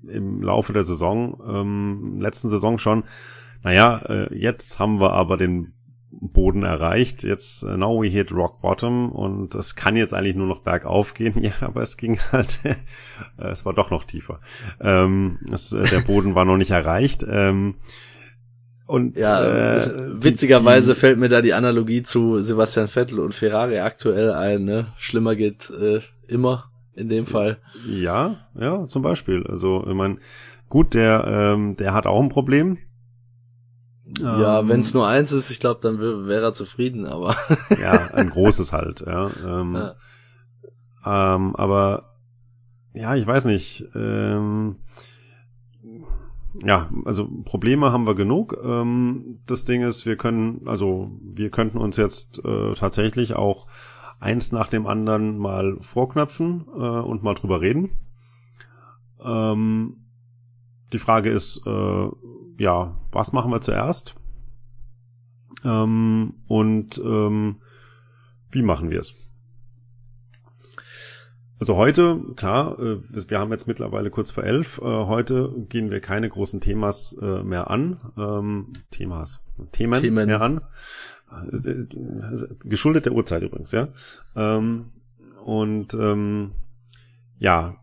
im 0.09 0.43
Laufe 0.43 0.73
der 0.73 0.83
Saison, 0.83 1.41
ähm, 1.49 2.21
letzten 2.21 2.49
Saison 2.49 2.79
schon. 2.79 3.05
Naja, 3.63 3.99
äh, 4.09 4.35
jetzt 4.37 4.79
haben 4.79 5.01
wir 5.01 5.13
aber 5.13 5.37
den 5.37 5.75
Boden 6.11 6.63
erreicht. 6.63 7.23
Jetzt 7.23 7.63
uh, 7.63 7.77
now 7.77 8.01
we 8.03 8.09
hit 8.09 8.33
rock 8.33 8.61
bottom 8.63 9.13
und 9.13 9.55
es 9.55 9.77
kann 9.77 9.97
jetzt 9.97 10.15
eigentlich 10.15 10.37
nur 10.37 10.47
noch 10.47 10.61
bergauf 10.61 11.15
gehen. 11.15 11.35
Ja, 11.47 11.53
aber 11.61 11.83
es 11.83 11.97
ging 11.97 12.19
halt, 12.33 12.61
äh, 12.65 12.75
es 13.37 13.65
war 13.65 13.75
doch 13.75 13.91
noch 13.91 14.05
tiefer. 14.05 14.41
Ähm, 14.81 15.39
es, 15.53 15.73
äh, 15.73 15.85
der 15.85 16.01
Boden 16.01 16.35
war 16.35 16.45
noch 16.45 16.57
nicht 16.57 16.71
erreicht. 16.71 17.25
Ähm, 17.29 17.77
und 18.87 19.17
ja, 19.17 19.77
äh, 19.77 20.23
witzigerweise 20.23 20.95
die, 20.95 21.01
fällt 21.01 21.19
mir 21.19 21.29
da 21.29 21.43
die 21.43 21.55
Analogie 21.55 22.03
zu 22.03 22.41
Sebastian 22.41 22.87
Vettel 22.87 23.19
und 23.19 23.35
Ferrari 23.35 23.81
aktuell 23.81 24.33
ein. 24.33 24.65
Ne? 24.65 24.87
Schlimmer 24.97 25.35
geht 25.35 25.71
äh, 25.71 26.01
immer 26.29 26.71
in 26.95 27.09
dem 27.09 27.27
Fall. 27.27 27.59
Ja, 27.89 28.37
ja, 28.55 28.87
zum 28.87 29.03
Beispiel. 29.03 29.45
Also 29.49 29.85
ich 29.87 29.95
meine, 29.95 30.19
gut, 30.69 30.95
der 30.95 31.25
ähm, 31.27 31.77
der 31.77 31.95
hat 31.95 32.07
auch 32.07 32.23
ein 32.23 32.29
Problem. 32.29 32.79
Ja, 34.21 34.61
ähm, 34.61 34.69
wenn 34.69 34.81
es 34.81 34.95
nur 34.95 35.07
eins 35.07 35.33
ist, 35.33 35.51
ich 35.51 35.59
glaube, 35.59 35.81
dann 35.83 35.99
wäre 36.01 36.45
er 36.45 36.55
zufrieden, 36.55 37.07
aber. 37.07 37.37
ja, 37.83 38.11
ein 38.13 38.31
großes 38.31 38.73
halt, 38.73 39.01
ja. 39.05 39.31
Ähm, 39.45 39.75
ja. 39.75 41.35
Ähm, 41.35 41.57
aber 41.57 42.15
ja, 42.95 43.17
ich 43.17 43.27
weiß 43.27 43.47
nicht. 43.47 43.85
Ähm, 43.95 44.77
ja, 46.65 46.91
also 47.05 47.29
Probleme 47.45 47.93
haben 47.93 48.07
wir 48.07 48.15
genug. 48.15 48.57
Ähm, 48.63 49.41
das 49.47 49.65
Ding 49.65 49.83
ist, 49.83 50.07
wir 50.07 50.17
können, 50.17 50.67
also 50.67 51.11
wir 51.23 51.51
könnten 51.51 51.79
uns 51.79 51.97
jetzt 51.97 52.45
äh, 52.45 52.75
tatsächlich 52.75 53.35
auch 53.35 53.69
eins 54.21 54.53
nach 54.53 54.69
dem 54.69 54.87
anderen 54.87 55.39
mal 55.39 55.77
vorknöpfen 55.81 56.67
äh, 56.75 56.81
und 56.81 57.23
mal 57.23 57.35
drüber 57.35 57.61
reden. 57.61 57.91
Ähm, 59.23 59.97
die 60.93 60.99
Frage 60.99 61.31
ist, 61.31 61.67
äh, 61.67 62.09
ja, 62.59 62.97
was 63.13 63.33
machen 63.33 63.51
wir 63.51 63.61
zuerst? 63.61 64.15
Ähm, 65.65 66.35
und 66.47 66.99
ähm, 67.05 67.57
wie 68.51 68.63
machen 68.63 68.91
wir 68.91 69.01
es? 69.01 69.15
Also 71.59 71.77
heute, 71.77 72.21
klar, 72.37 72.79
äh, 72.79 72.99
wir 73.11 73.39
haben 73.39 73.51
jetzt 73.51 73.67
mittlerweile 73.67 74.11
kurz 74.11 74.31
vor 74.31 74.45
elf. 74.45 74.79
Äh, 74.79 74.85
heute 74.85 75.55
gehen 75.69 75.91
wir 75.91 76.01
keine 76.01 76.29
großen 76.29 76.61
Themas 76.61 77.17
äh, 77.21 77.43
mehr 77.43 77.71
an. 77.71 77.99
Ähm, 78.19 78.73
Themas, 78.91 79.41
Themen, 79.73 80.03
Themen. 80.03 80.27
mehr 80.27 80.43
an. 80.43 80.61
Geschuldet 82.65 83.07
der 83.07 83.13
Uhrzeit 83.13 83.43
übrigens, 83.43 83.73
ja. 83.73 83.89
Ähm, 84.37 84.93
und 85.45 85.95
ähm, 85.95 86.53
ja, 87.39 87.77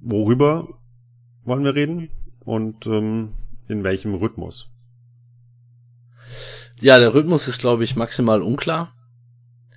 worüber 0.00 0.68
wollen 1.44 1.64
wir 1.64 1.74
reden 1.74 2.08
und 2.44 2.86
in 2.86 3.34
welchem 3.68 4.14
Rhythmus? 4.14 4.70
Ja, 6.80 6.98
der 6.98 7.14
Rhythmus 7.14 7.48
ist, 7.48 7.60
glaube 7.60 7.84
ich, 7.84 7.96
maximal 7.96 8.42
unklar. 8.42 8.94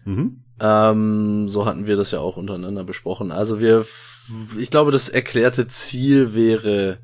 Mhm. 0.05 0.43
Ähm, 0.59 1.49
so 1.49 1.65
hatten 1.65 1.85
wir 1.85 1.95
das 1.95 2.11
ja 2.11 2.19
auch 2.19 2.37
untereinander 2.37 2.83
besprochen. 2.83 3.31
Also 3.31 3.59
wir, 3.59 3.85
ich 4.57 4.69
glaube, 4.71 4.91
das 4.91 5.09
erklärte 5.09 5.67
Ziel 5.67 6.33
wäre 6.33 6.99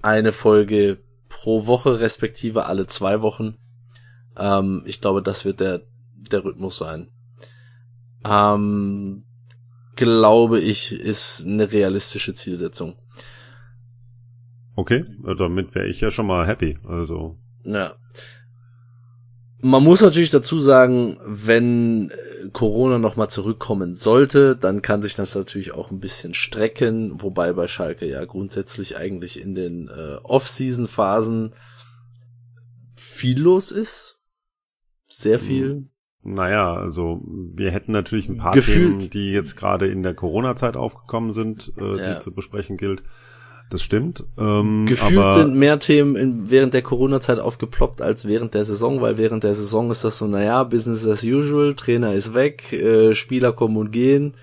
eine 0.00 0.32
Folge 0.32 0.98
pro 1.28 1.66
Woche, 1.66 2.00
respektive 2.00 2.66
alle 2.66 2.86
zwei 2.86 3.20
Wochen. 3.20 3.56
Ähm, 4.36 4.82
ich 4.86 5.00
glaube, 5.00 5.22
das 5.22 5.44
wird 5.44 5.60
der, 5.60 5.82
der 6.30 6.44
Rhythmus 6.44 6.78
sein. 6.78 7.08
Ähm, 8.24 9.24
glaube 9.96 10.60
ich, 10.60 10.92
ist 10.92 11.44
eine 11.44 11.70
realistische 11.72 12.34
Zielsetzung. 12.34 12.94
Okay, 14.76 15.04
damit 15.36 15.74
wäre 15.74 15.88
ich 15.88 16.00
ja 16.00 16.10
schon 16.10 16.26
mal 16.26 16.46
happy. 16.46 16.78
Also. 16.84 17.36
Ja. 17.64 17.94
Man 19.60 19.82
muss 19.82 20.02
natürlich 20.02 20.30
dazu 20.30 20.58
sagen, 20.60 21.18
wenn 21.24 22.10
äh, 22.10 22.48
Corona 22.52 22.98
nochmal 22.98 23.28
zurückkommen 23.28 23.94
sollte, 23.94 24.56
dann 24.56 24.82
kann 24.82 25.02
sich 25.02 25.14
das 25.16 25.34
natürlich 25.34 25.72
auch 25.72 25.90
ein 25.90 26.00
bisschen 26.00 26.34
strecken, 26.34 27.20
wobei 27.20 27.52
bei 27.52 27.66
Schalke 27.66 28.06
ja 28.08 28.24
grundsätzlich 28.24 28.96
eigentlich 28.96 29.40
in 29.40 29.54
den 29.54 29.88
äh, 29.88 30.18
Off-Season-Phasen 30.22 31.54
viel 32.96 33.40
los 33.40 33.72
ist. 33.72 34.18
Sehr 35.08 35.38
viel. 35.38 35.70
Hm. 35.70 35.90
Naja, 36.22 36.74
also 36.74 37.22
wir 37.24 37.70
hätten 37.70 37.92
natürlich 37.92 38.28
ein 38.28 38.36
paar 38.36 38.52
Gefühlt. 38.52 38.98
Themen, 38.98 39.10
die 39.10 39.32
jetzt 39.32 39.56
gerade 39.56 39.88
in 39.88 40.02
der 40.02 40.14
Corona-Zeit 40.14 40.76
aufgekommen 40.76 41.32
sind, 41.32 41.72
äh, 41.78 41.96
Ja. 41.96 42.14
die 42.14 42.18
zu 42.20 42.32
besprechen 42.32 42.76
gilt. 42.76 43.02
Das 43.70 43.82
stimmt. 43.82 44.24
Ähm, 44.38 44.86
Gefühlt 44.86 45.34
sind 45.34 45.54
mehr 45.54 45.78
Themen 45.78 46.16
in, 46.16 46.50
während 46.50 46.72
der 46.72 46.80
Corona-Zeit 46.82 47.38
aufgeploppt 47.38 48.00
als 48.00 48.26
während 48.26 48.54
der 48.54 48.64
Saison, 48.64 49.02
weil 49.02 49.18
während 49.18 49.44
der 49.44 49.54
Saison 49.54 49.90
ist 49.90 50.04
das 50.04 50.18
so, 50.18 50.26
naja, 50.26 50.64
Business 50.64 51.06
as 51.06 51.22
usual, 51.22 51.74
Trainer 51.74 52.14
ist 52.14 52.32
weg, 52.32 52.72
äh, 52.72 53.12
Spieler 53.12 53.52
kommen 53.52 53.76
und 53.76 53.90
gehen. 53.90 54.34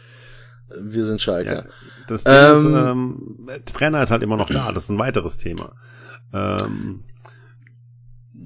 Wir 0.80 1.06
sind 1.06 1.22
Schalke. 1.22 1.50
Ja, 1.50 1.64
das 2.08 2.24
Ding 2.24 2.34
ist, 2.34 2.66
Ähm, 2.66 2.76
ähm, 2.76 3.50
Trainer 3.66 4.02
ist 4.02 4.12
halt 4.12 4.22
immer 4.24 4.38
noch 4.38 4.50
da. 4.50 4.72
Das 4.72 4.84
ist 4.84 4.90
ein 4.90 5.00
weiteres 5.00 5.38
Thema. 5.38 5.74
Ähm, 6.34 7.04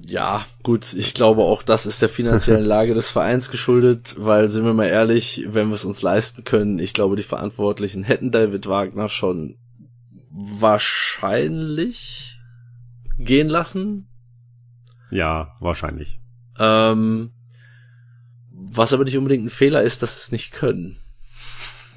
Ja, 0.06 0.46
gut, 0.62 0.94
ich 0.94 1.14
glaube 1.14 1.42
auch, 1.42 1.62
das 1.62 1.84
ist 1.84 2.00
der 2.00 2.08
finanziellen 2.08 2.64
Lage 2.76 2.94
des 2.94 3.10
Vereins 3.10 3.50
geschuldet, 3.50 4.14
weil, 4.18 4.48
sind 4.50 4.64
wir 4.64 4.72
mal 4.72 4.86
ehrlich, 4.86 5.44
wenn 5.48 5.68
wir 5.68 5.74
es 5.74 5.84
uns 5.84 6.00
leisten 6.00 6.44
können, 6.44 6.78
ich 6.78 6.94
glaube, 6.94 7.16
die 7.16 7.22
Verantwortlichen 7.22 8.02
hätten 8.04 8.30
David 8.30 8.66
Wagner 8.66 9.08
schon 9.08 9.56
wahrscheinlich 10.30 12.38
gehen 13.18 13.48
lassen. 13.48 14.08
ja, 15.10 15.54
wahrscheinlich. 15.60 16.20
Ähm, 16.58 17.30
was 18.52 18.92
aber 18.92 19.04
nicht 19.04 19.16
unbedingt 19.16 19.44
ein 19.46 19.50
Fehler 19.50 19.82
ist, 19.82 20.02
dass 20.02 20.16
sie 20.16 20.20
es 20.26 20.32
nicht 20.32 20.52
können. 20.52 20.96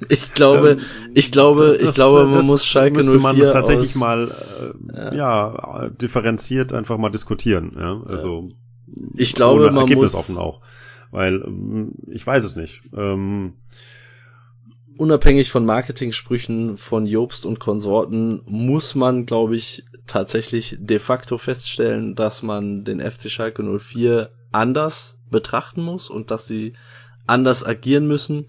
Ich 0.08 0.32
glaube, 0.34 0.70
Ähm, 0.72 0.80
ich 1.14 1.30
glaube, 1.30 1.76
das- 1.78 1.90
ich 1.90 1.94
glaube, 1.94 2.26
man 2.26 2.44
muss 2.46 2.66
Schalke 2.66 2.96
müsste 2.96 3.12
04 3.18 3.20
man 3.20 3.38
tatsächlich 3.52 3.90
aus, 3.90 3.94
mal 3.96 4.74
äh, 4.92 5.16
ja. 5.16 5.88
differenziert 6.00 6.72
einfach 6.72 6.98
mal 6.98 7.10
diskutieren. 7.10 7.72
Ja, 7.78 8.02
also 8.06 8.50
Ich 9.16 9.34
glaube, 9.34 9.66
man 9.70 9.82
Ergebnis 9.82 10.12
muss- 10.12 10.20
offen 10.28 10.36
auch, 10.38 10.62
weil 11.12 11.42
ähm, 11.46 11.92
ich 12.08 12.26
weiß 12.26 12.42
es 12.44 12.56
nicht. 12.56 12.80
Ähm, 12.96 13.54
unabhängig 14.96 15.50
von 15.50 15.64
Marketing-Sprüchen 15.64 16.76
von 16.76 17.06
Jobst 17.06 17.46
und 17.46 17.60
Konsorten 17.60 18.42
muss 18.46 18.94
man, 18.94 19.26
glaube 19.26 19.56
ich, 19.56 19.84
tatsächlich 20.06 20.76
de 20.78 20.98
facto 20.98 21.38
feststellen, 21.38 22.14
dass 22.14 22.42
man 22.42 22.84
den 22.84 23.00
FC 23.00 23.30
Schalke 23.30 23.62
04 23.62 24.30
anders 24.52 25.18
betrachten 25.30 25.82
muss 25.82 26.10
und 26.10 26.30
dass 26.30 26.46
sie 26.46 26.74
anders 27.26 27.64
agieren 27.64 28.06
müssen. 28.06 28.46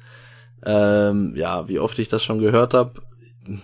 Ähm, 0.64 1.34
ja, 1.36 1.68
wie 1.68 1.80
oft 1.80 1.98
ich 2.00 2.08
das 2.08 2.24
schon 2.24 2.40
gehört 2.40 2.74
habe. 2.74 3.02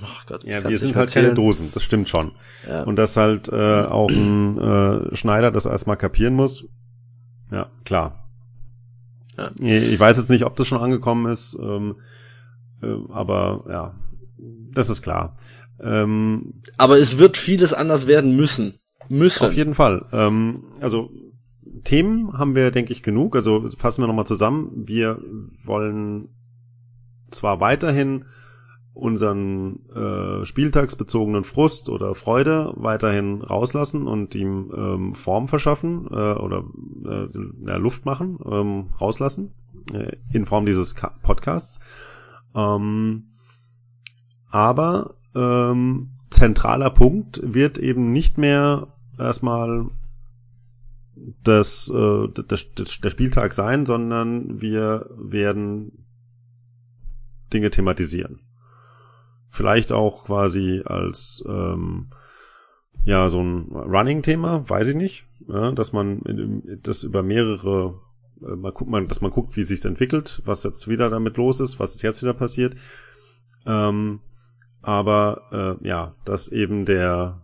Ach 0.03 0.25
Gott, 0.27 0.43
ich 0.43 0.51
ja, 0.51 0.67
wir 0.67 0.77
sind 0.77 0.95
halt 0.95 1.11
keine. 1.11 1.33
Dosen, 1.33 1.71
das 1.73 1.83
stimmt 1.83 2.07
schon. 2.07 2.31
Ja. 2.67 2.83
Und 2.83 2.97
dass 2.97 3.17
halt 3.17 3.47
äh, 3.47 3.81
auch 3.83 4.09
ein 4.09 4.57
äh, 4.57 5.15
Schneider 5.15 5.51
das 5.51 5.65
erstmal 5.65 5.97
kapieren 5.97 6.35
muss. 6.35 6.65
Ja, 7.51 7.69
klar. 7.83 8.29
Ja. 9.37 9.49
Ich 9.59 9.99
weiß 9.99 10.17
jetzt 10.17 10.29
nicht, 10.29 10.45
ob 10.45 10.55
das 10.55 10.67
schon 10.67 10.81
angekommen 10.81 11.31
ist, 11.31 11.57
ähm, 11.59 11.95
äh, 12.81 12.95
aber 13.09 13.65
ja, 13.69 13.95
das 14.73 14.89
ist 14.89 15.01
klar. 15.01 15.37
Ähm, 15.79 16.61
Aber 16.77 16.97
es 16.97 17.17
wird 17.17 17.37
vieles 17.37 17.73
anders 17.73 18.07
werden 18.07 18.35
müssen. 18.35 18.75
Müssen. 19.09 19.45
Auf 19.45 19.53
jeden 19.53 19.73
Fall. 19.73 20.05
Ähm, 20.11 20.63
also 20.79 21.09
Themen 21.83 22.37
haben 22.37 22.55
wir, 22.55 22.71
denke 22.71 22.93
ich, 22.93 23.03
genug. 23.03 23.35
Also 23.35 23.67
fassen 23.77 24.03
wir 24.03 24.07
nochmal 24.07 24.25
zusammen. 24.25 24.71
Wir 24.75 25.19
wollen 25.65 26.29
zwar 27.31 27.59
weiterhin 27.59 28.25
unseren 28.93 29.79
äh, 29.95 30.45
spieltagsbezogenen 30.45 31.43
Frust 31.45 31.89
oder 31.89 32.13
Freude 32.13 32.73
weiterhin 32.75 33.41
rauslassen 33.41 34.05
und 34.05 34.35
ihm 34.35 34.71
ähm, 34.75 35.15
Form 35.15 35.47
verschaffen 35.47 36.07
äh, 36.11 36.33
oder 36.33 36.65
äh, 37.05 37.77
Luft 37.77 38.05
machen, 38.05 38.37
ähm, 38.45 38.89
rauslassen 38.99 39.53
äh, 39.93 40.17
in 40.33 40.45
Form 40.45 40.65
dieses 40.65 40.95
Podcasts. 41.23 41.79
Ähm, 42.55 43.27
aber 44.49 45.15
ähm, 45.35 46.11
zentraler 46.29 46.89
Punkt 46.89 47.39
wird 47.43 47.77
eben 47.77 48.11
nicht 48.11 48.37
mehr 48.37 48.87
erstmal 49.17 49.87
das, 51.43 51.91
äh, 51.93 52.27
das, 52.47 52.73
das, 52.73 52.99
der 52.99 53.09
Spieltag 53.09 53.53
sein, 53.53 53.85
sondern 53.85 54.61
wir 54.61 55.09
werden 55.17 56.05
Dinge 57.53 57.69
thematisieren. 57.69 58.39
Vielleicht 59.49 59.91
auch 59.91 60.25
quasi 60.25 60.81
als 60.85 61.43
ähm, 61.47 62.07
ja 63.03 63.29
so 63.29 63.41
ein 63.41 63.71
Running-Thema, 63.71 64.69
weiß 64.69 64.89
ich 64.89 64.95
nicht, 64.95 65.25
ja, 65.47 65.71
dass 65.71 65.91
man 65.91 66.21
das 66.83 67.03
über 67.03 67.23
mehrere 67.23 67.99
äh, 68.43 68.55
mal 68.55 68.71
guckt 68.71 68.89
man, 68.89 69.07
dass 69.07 69.21
man 69.21 69.31
guckt, 69.31 69.55
wie 69.55 69.63
sich's 69.63 69.85
entwickelt, 69.85 70.41
was 70.45 70.63
jetzt 70.63 70.87
wieder 70.87 71.09
damit 71.09 71.37
los 71.37 71.59
ist, 71.59 71.79
was 71.79 71.95
ist 71.95 72.01
jetzt 72.01 72.21
wieder 72.21 72.33
passiert. 72.33 72.75
Ähm, 73.65 74.19
aber 74.81 75.79
äh, 75.81 75.87
ja, 75.87 76.15
dass 76.25 76.47
eben 76.47 76.85
der 76.85 77.43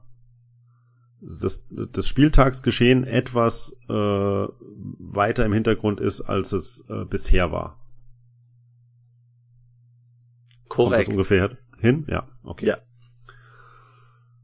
das, 1.20 1.66
das 1.70 2.08
Spieltagsgeschehen 2.08 3.04
etwas 3.04 3.76
äh, 3.90 3.94
weiter 3.94 5.46
im 5.46 5.54
Hintergrund 5.54 6.00
ist, 6.00 6.22
als 6.22 6.54
es 6.54 6.86
äh, 6.90 7.06
bisher 7.06 7.52
war. 7.52 7.80
Kommt 10.68 10.92
das 10.92 11.06
Korrekt. 11.06 11.10
ungefähr 11.10 11.58
hin? 11.80 12.06
Ja, 12.08 12.28
okay. 12.44 12.68
Ja. 12.68 12.78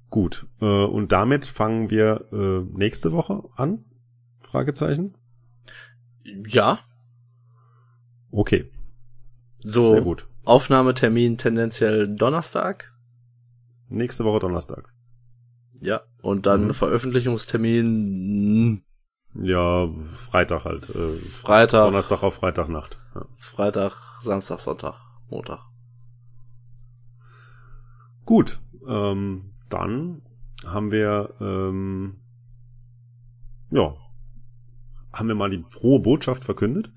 Gut. 0.10 0.48
Äh, 0.62 0.66
und 0.66 1.12
damit 1.12 1.46
fangen 1.46 1.90
wir 1.90 2.26
äh, 2.32 2.78
nächste 2.78 3.12
Woche 3.12 3.44
an? 3.56 3.86
Fragezeichen. 4.42 5.16
Ja, 6.48 6.80
Okay, 8.36 8.68
so 9.64 9.92
sehr 9.92 10.02
gut. 10.02 10.28
Aufnahmetermin 10.44 11.38
tendenziell 11.38 12.08
Donnerstag. 12.08 12.92
Nächste 13.90 14.26
Woche 14.26 14.40
Donnerstag. 14.40 14.92
Ja. 15.80 16.02
Und 16.22 16.48
dann 16.48 16.66
Mhm. 16.68 16.74
Veröffentlichungstermin 16.74 18.84
Ja, 19.36 19.88
Freitag 20.16 20.66
halt. 20.66 20.90
Äh, 20.90 21.10
Freitag, 21.12 21.86
Donnerstag 21.86 22.24
auf 22.24 22.34
Freitagnacht. 22.36 23.00
Ja. 23.14 23.26
Freitag, 23.38 23.94
Samstag, 24.22 24.60
Sonntag, 24.60 24.96
Montag. 25.30 25.60
Gut, 28.26 28.60
ähm, 28.88 29.54
dann 29.70 30.22
haben 30.66 30.92
wir, 30.92 31.36
ähm, 31.40 32.20
ja, 33.72 33.96
haben 35.14 35.28
wir 35.28 35.36
mal 35.36 35.50
die 35.50 35.64
frohe 35.70 36.00
Botschaft 36.00 36.44
verkündet. 36.46 36.92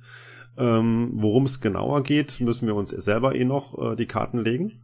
Ähm, 0.59 1.11
Worum 1.15 1.45
es 1.45 1.61
genauer 1.61 2.03
geht, 2.03 2.41
müssen 2.41 2.67
wir 2.67 2.75
uns 2.75 2.91
selber 2.91 3.35
eh 3.35 3.45
noch 3.45 3.93
äh, 3.93 3.97
die 3.97 4.07
Karten 4.07 4.39
legen. 4.39 4.81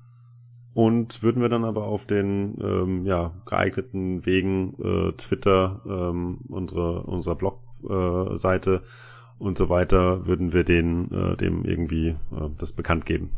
Und 0.74 1.22
würden 1.22 1.42
wir 1.42 1.48
dann 1.48 1.64
aber 1.64 1.84
auf 1.84 2.06
den 2.06 2.56
ähm, 2.62 3.04
ja, 3.04 3.32
geeigneten 3.44 4.24
Wegen, 4.24 4.74
äh, 4.82 5.12
Twitter, 5.12 5.82
ähm, 5.86 6.38
unsere, 6.48 7.02
unserer 7.02 7.34
Blog-Seite 7.34 8.82
äh, 8.82 9.42
und 9.42 9.58
so 9.58 9.68
weiter, 9.68 10.26
würden 10.26 10.52
wir 10.52 10.64
den, 10.64 11.10
äh, 11.10 11.36
dem 11.36 11.64
irgendwie 11.64 12.08
äh, 12.08 12.48
das 12.58 12.72
bekannt 12.72 13.04
geben. 13.04 13.30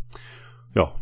Ja, 0.74 0.92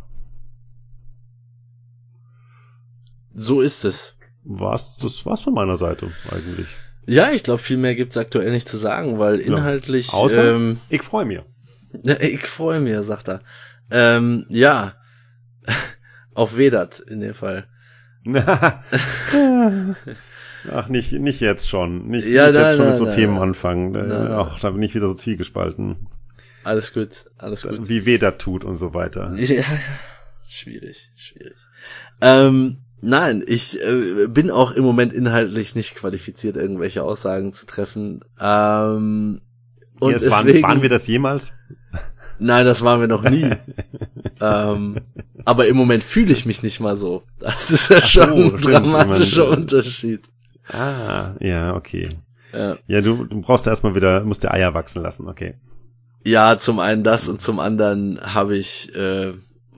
So 3.35 3.61
ist 3.61 3.85
es. 3.85 4.17
war's, 4.45 4.97
das 4.97 5.25
war's 5.25 5.41
von 5.41 5.55
meiner 5.55 5.77
Seite 5.77 6.11
eigentlich. 6.31 6.69
Ja, 7.07 7.31
ich 7.33 7.43
glaube, 7.43 7.63
viel 7.63 7.77
mehr 7.77 7.95
gibt's 7.95 8.17
aktuell 8.17 8.51
nicht 8.53 8.69
zu 8.69 8.77
sagen, 8.77 9.19
weil 9.19 9.41
inhaltlich. 9.41 10.13
Außer, 10.13 10.55
ähm, 10.55 10.79
ich 10.89 11.03
freue 11.03 11.25
mich. 11.25 11.41
Ja, 12.05 12.21
ich 12.21 12.47
freue 12.47 12.81
mich, 12.81 12.97
sagt 13.05 13.29
er. 13.29 13.41
Ähm, 13.91 14.47
ja. 14.49 14.95
Auf 16.35 16.57
Vedat 16.57 17.01
in 17.01 17.21
dem 17.21 17.35
Fall. 17.35 17.67
Ach, 20.71 20.89
nicht, 20.89 21.13
nicht 21.13 21.41
jetzt 21.41 21.69
schon. 21.69 22.07
Nicht, 22.07 22.27
Ja, 22.27 22.47
nicht 22.47 22.55
nein, 22.55 22.63
jetzt 22.63 22.77
schon 22.77 22.79
nein, 22.79 22.89
mit 22.91 22.99
so 22.99 23.05
nein, 23.05 23.15
Themen 23.15 23.39
anfangen. 23.39 23.95
Äh. 23.95 24.29
Ach, 24.31 24.61
da 24.61 24.71
bin 24.71 24.83
ich 24.83 24.95
wieder 24.95 25.09
so 25.09 25.15
zwiegespalten. 25.15 26.09
Alles 26.65 26.93
gut, 26.95 27.25
alles 27.39 27.63
gut. 27.65 27.89
Wie 27.89 28.19
das 28.19 28.39
tut 28.39 28.65
und 28.65 28.77
so 28.77 28.95
weiter. 28.95 29.35
Ja, 29.35 29.57
ja. 29.57 29.65
Schwierig, 30.49 31.11
schwierig. 31.17 31.57
Ähm, 32.21 32.79
nein, 33.03 33.45
ich 33.47 33.81
äh, 33.83 34.27
bin 34.29 34.51
auch 34.51 34.73
im 34.73 34.85
Moment 34.85 35.13
inhaltlich 35.13 35.75
nicht 35.75 35.95
qualifiziert, 35.95 36.57
irgendwelche 36.57 37.03
Aussagen 37.03 37.53
zu 37.53 37.67
treffen. 37.67 38.25
Ähm, 38.41 39.43
und 40.01 40.13
waren, 40.15 40.47
deswegen, 40.47 40.63
waren 40.63 40.83
wir 40.83 40.89
das 40.89 41.07
jemals? 41.07 41.53
nein, 42.39 42.65
das 42.65 42.83
waren 42.83 43.01
wir 43.01 43.09
noch 43.09 43.29
nie. 43.29 43.51
ähm, 44.41 44.97
aber 45.45 45.67
im 45.67 45.77
Moment 45.77 46.03
fühle 46.03 46.33
ich 46.33 46.47
mich 46.47 46.63
nicht 46.63 46.81
mal 46.81 46.97
so. 46.97 47.23
Das 47.39 47.71
ist 47.71 47.91
ja 47.91 47.99
Ach 47.99 48.03
so, 48.03 48.09
schon 48.09 48.33
ein 48.33 48.49
stimmt, 48.59 48.65
dramatischer 48.65 49.45
äh, 49.45 49.57
Unterschied. 49.57 50.29
Ah, 50.69 51.35
ja, 51.41 51.75
okay. 51.75 52.09
Ja, 52.53 52.77
ja 52.87 53.01
du, 53.01 53.25
du 53.25 53.41
brauchst 53.41 53.67
erstmal 53.67 53.95
wieder, 53.95 54.25
musst 54.25 54.43
dir 54.43 54.53
Eier 54.53 54.75
wachsen 54.75 55.03
lassen, 55.03 55.29
okay. 55.29 55.55
Ja, 56.25 56.57
zum 56.59 56.79
einen 56.79 57.03
das 57.03 57.29
und 57.29 57.43
zum 57.43 57.59
anderen 57.59 58.21
habe 58.23 58.57
ich, 58.57 58.95
äh, 58.95 59.33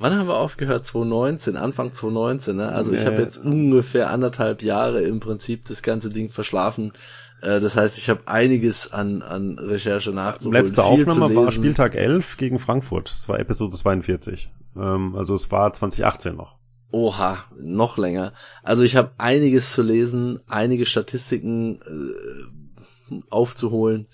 wann 0.05 0.19
haben 0.19 0.29
wir 0.29 0.37
aufgehört? 0.37 0.85
2019, 0.85 1.57
Anfang 1.57 1.91
2019, 1.91 2.57
ne? 2.57 2.73
Also 2.73 2.93
ich 2.93 3.07
habe 3.07 3.23
jetzt 3.23 3.39
ungefähr 3.39 4.11
anderthalb 4.11 4.63
Jahre 4.63 5.01
im 5.01 5.19
Prinzip 5.19 5.65
das 5.65 5.83
ganze 5.83 6.11
Ding 6.11 6.29
verschlafen. 6.29 6.93
Äh, 7.41 7.59
das 7.59 7.75
heißt, 7.75 7.97
ich 7.97 8.11
habe 8.11 8.21
einiges 8.27 8.93
an, 8.93 9.23
an 9.23 9.59
Recherche 9.59 10.11
nachzuholen. 10.11 10.61
Letzte 10.61 10.85
Aufnahme 10.85 11.35
war 11.35 11.51
Spieltag 11.51 11.95
11 11.95 12.37
gegen 12.37 12.59
Frankfurt. 12.59 13.09
Das 13.09 13.31
war 13.31 13.41
Episode 13.41 13.75
42. 13.75 14.51
Ähm, 14.77 15.17
also 15.17 15.35
es 15.35 15.51
war 15.51 15.73
2018 15.73 16.37
noch. 16.37 16.59
Oha, 16.91 17.47
noch 17.59 17.97
länger. 17.97 18.35
Also 18.63 18.83
ich 18.83 18.97
habe 18.97 19.13
einiges 19.17 19.73
zu 19.73 19.81
lesen, 19.81 20.41
einige 20.47 20.85
Statistiken 20.85 21.81
äh, 21.81 23.23
aufzuholen 23.31 24.09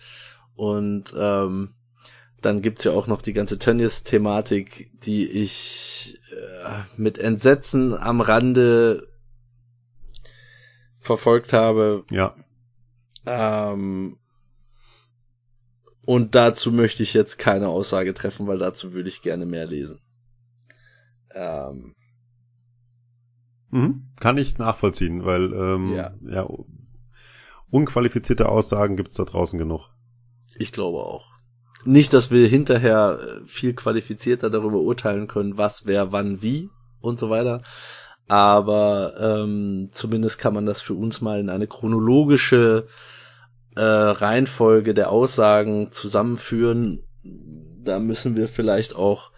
und 0.54 1.12
ähm, 1.18 1.70
dann 2.42 2.62
gibt's 2.62 2.84
ja 2.84 2.92
auch 2.92 3.06
noch 3.06 3.22
die 3.22 3.32
ganze 3.32 3.58
Tönnies-Thematik, 3.58 4.90
die 5.02 5.26
ich 5.28 6.18
äh, 6.30 6.82
mit 6.96 7.18
Entsetzen 7.18 7.94
am 7.94 8.20
Rande 8.20 9.08
verfolgt 11.00 11.52
habe. 11.52 12.04
Ja. 12.10 12.34
Ähm, 13.26 14.18
und 16.04 16.34
dazu 16.34 16.72
möchte 16.72 17.02
ich 17.02 17.14
jetzt 17.14 17.38
keine 17.38 17.68
Aussage 17.68 18.14
treffen, 18.14 18.46
weil 18.46 18.58
dazu 18.58 18.92
würde 18.94 19.08
ich 19.08 19.22
gerne 19.22 19.46
mehr 19.46 19.66
lesen. 19.66 20.00
Ähm, 21.32 21.94
mhm, 23.70 24.08
kann 24.18 24.38
ich 24.38 24.58
nachvollziehen, 24.58 25.24
weil 25.24 25.52
ähm, 25.52 25.94
ja. 25.94 26.14
ja 26.22 26.48
unqualifizierte 27.70 28.48
Aussagen 28.48 28.96
gibt's 28.96 29.14
da 29.14 29.24
draußen 29.24 29.58
genug. 29.58 29.90
Ich 30.56 30.72
glaube 30.72 30.98
auch. 30.98 31.29
Nicht, 31.84 32.12
dass 32.12 32.30
wir 32.30 32.46
hinterher 32.46 33.18
äh, 33.20 33.46
viel 33.46 33.74
qualifizierter 33.74 34.50
darüber 34.50 34.78
urteilen 34.78 35.28
können, 35.28 35.56
was, 35.56 35.86
wer, 35.86 36.12
wann, 36.12 36.42
wie 36.42 36.68
und 37.00 37.18
so 37.18 37.30
weiter. 37.30 37.62
Aber 38.28 39.14
ähm, 39.18 39.88
zumindest 39.92 40.38
kann 40.38 40.54
man 40.54 40.66
das 40.66 40.80
für 40.80 40.94
uns 40.94 41.20
mal 41.20 41.40
in 41.40 41.50
eine 41.50 41.66
chronologische 41.66 42.86
äh, 43.74 43.82
Reihenfolge 43.82 44.94
der 44.94 45.10
Aussagen 45.10 45.90
zusammenführen. 45.90 47.02
Da 47.82 47.98
müssen 47.98 48.36
wir 48.36 48.46
vielleicht 48.46 48.94
auch 48.94 49.32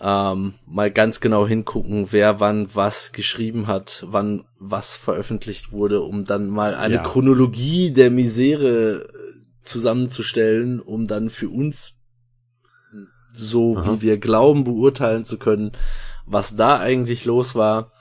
ähm, 0.00 0.54
mal 0.66 0.90
ganz 0.90 1.20
genau 1.20 1.46
hingucken, 1.46 2.10
wer 2.10 2.40
wann 2.40 2.74
was 2.74 3.12
geschrieben 3.12 3.66
hat, 3.66 4.04
wann 4.08 4.44
was 4.58 4.96
veröffentlicht 4.96 5.72
wurde, 5.72 6.00
um 6.00 6.24
dann 6.24 6.48
mal 6.48 6.74
eine 6.74 6.96
ja. 6.96 7.02
Chronologie 7.02 7.92
der 7.92 8.10
Misere 8.10 9.06
zusammenzustellen, 9.62 10.80
um 10.80 11.06
dann 11.06 11.28
für 11.28 11.48
uns 11.48 11.94
so 13.32 13.76
Aha. 13.76 13.92
wie 13.92 14.02
wir 14.02 14.18
glauben 14.18 14.64
beurteilen 14.64 15.24
zu 15.24 15.38
können, 15.38 15.72
was 16.26 16.56
da 16.56 16.78
eigentlich 16.78 17.24
los 17.24 17.54
war. 17.54 17.92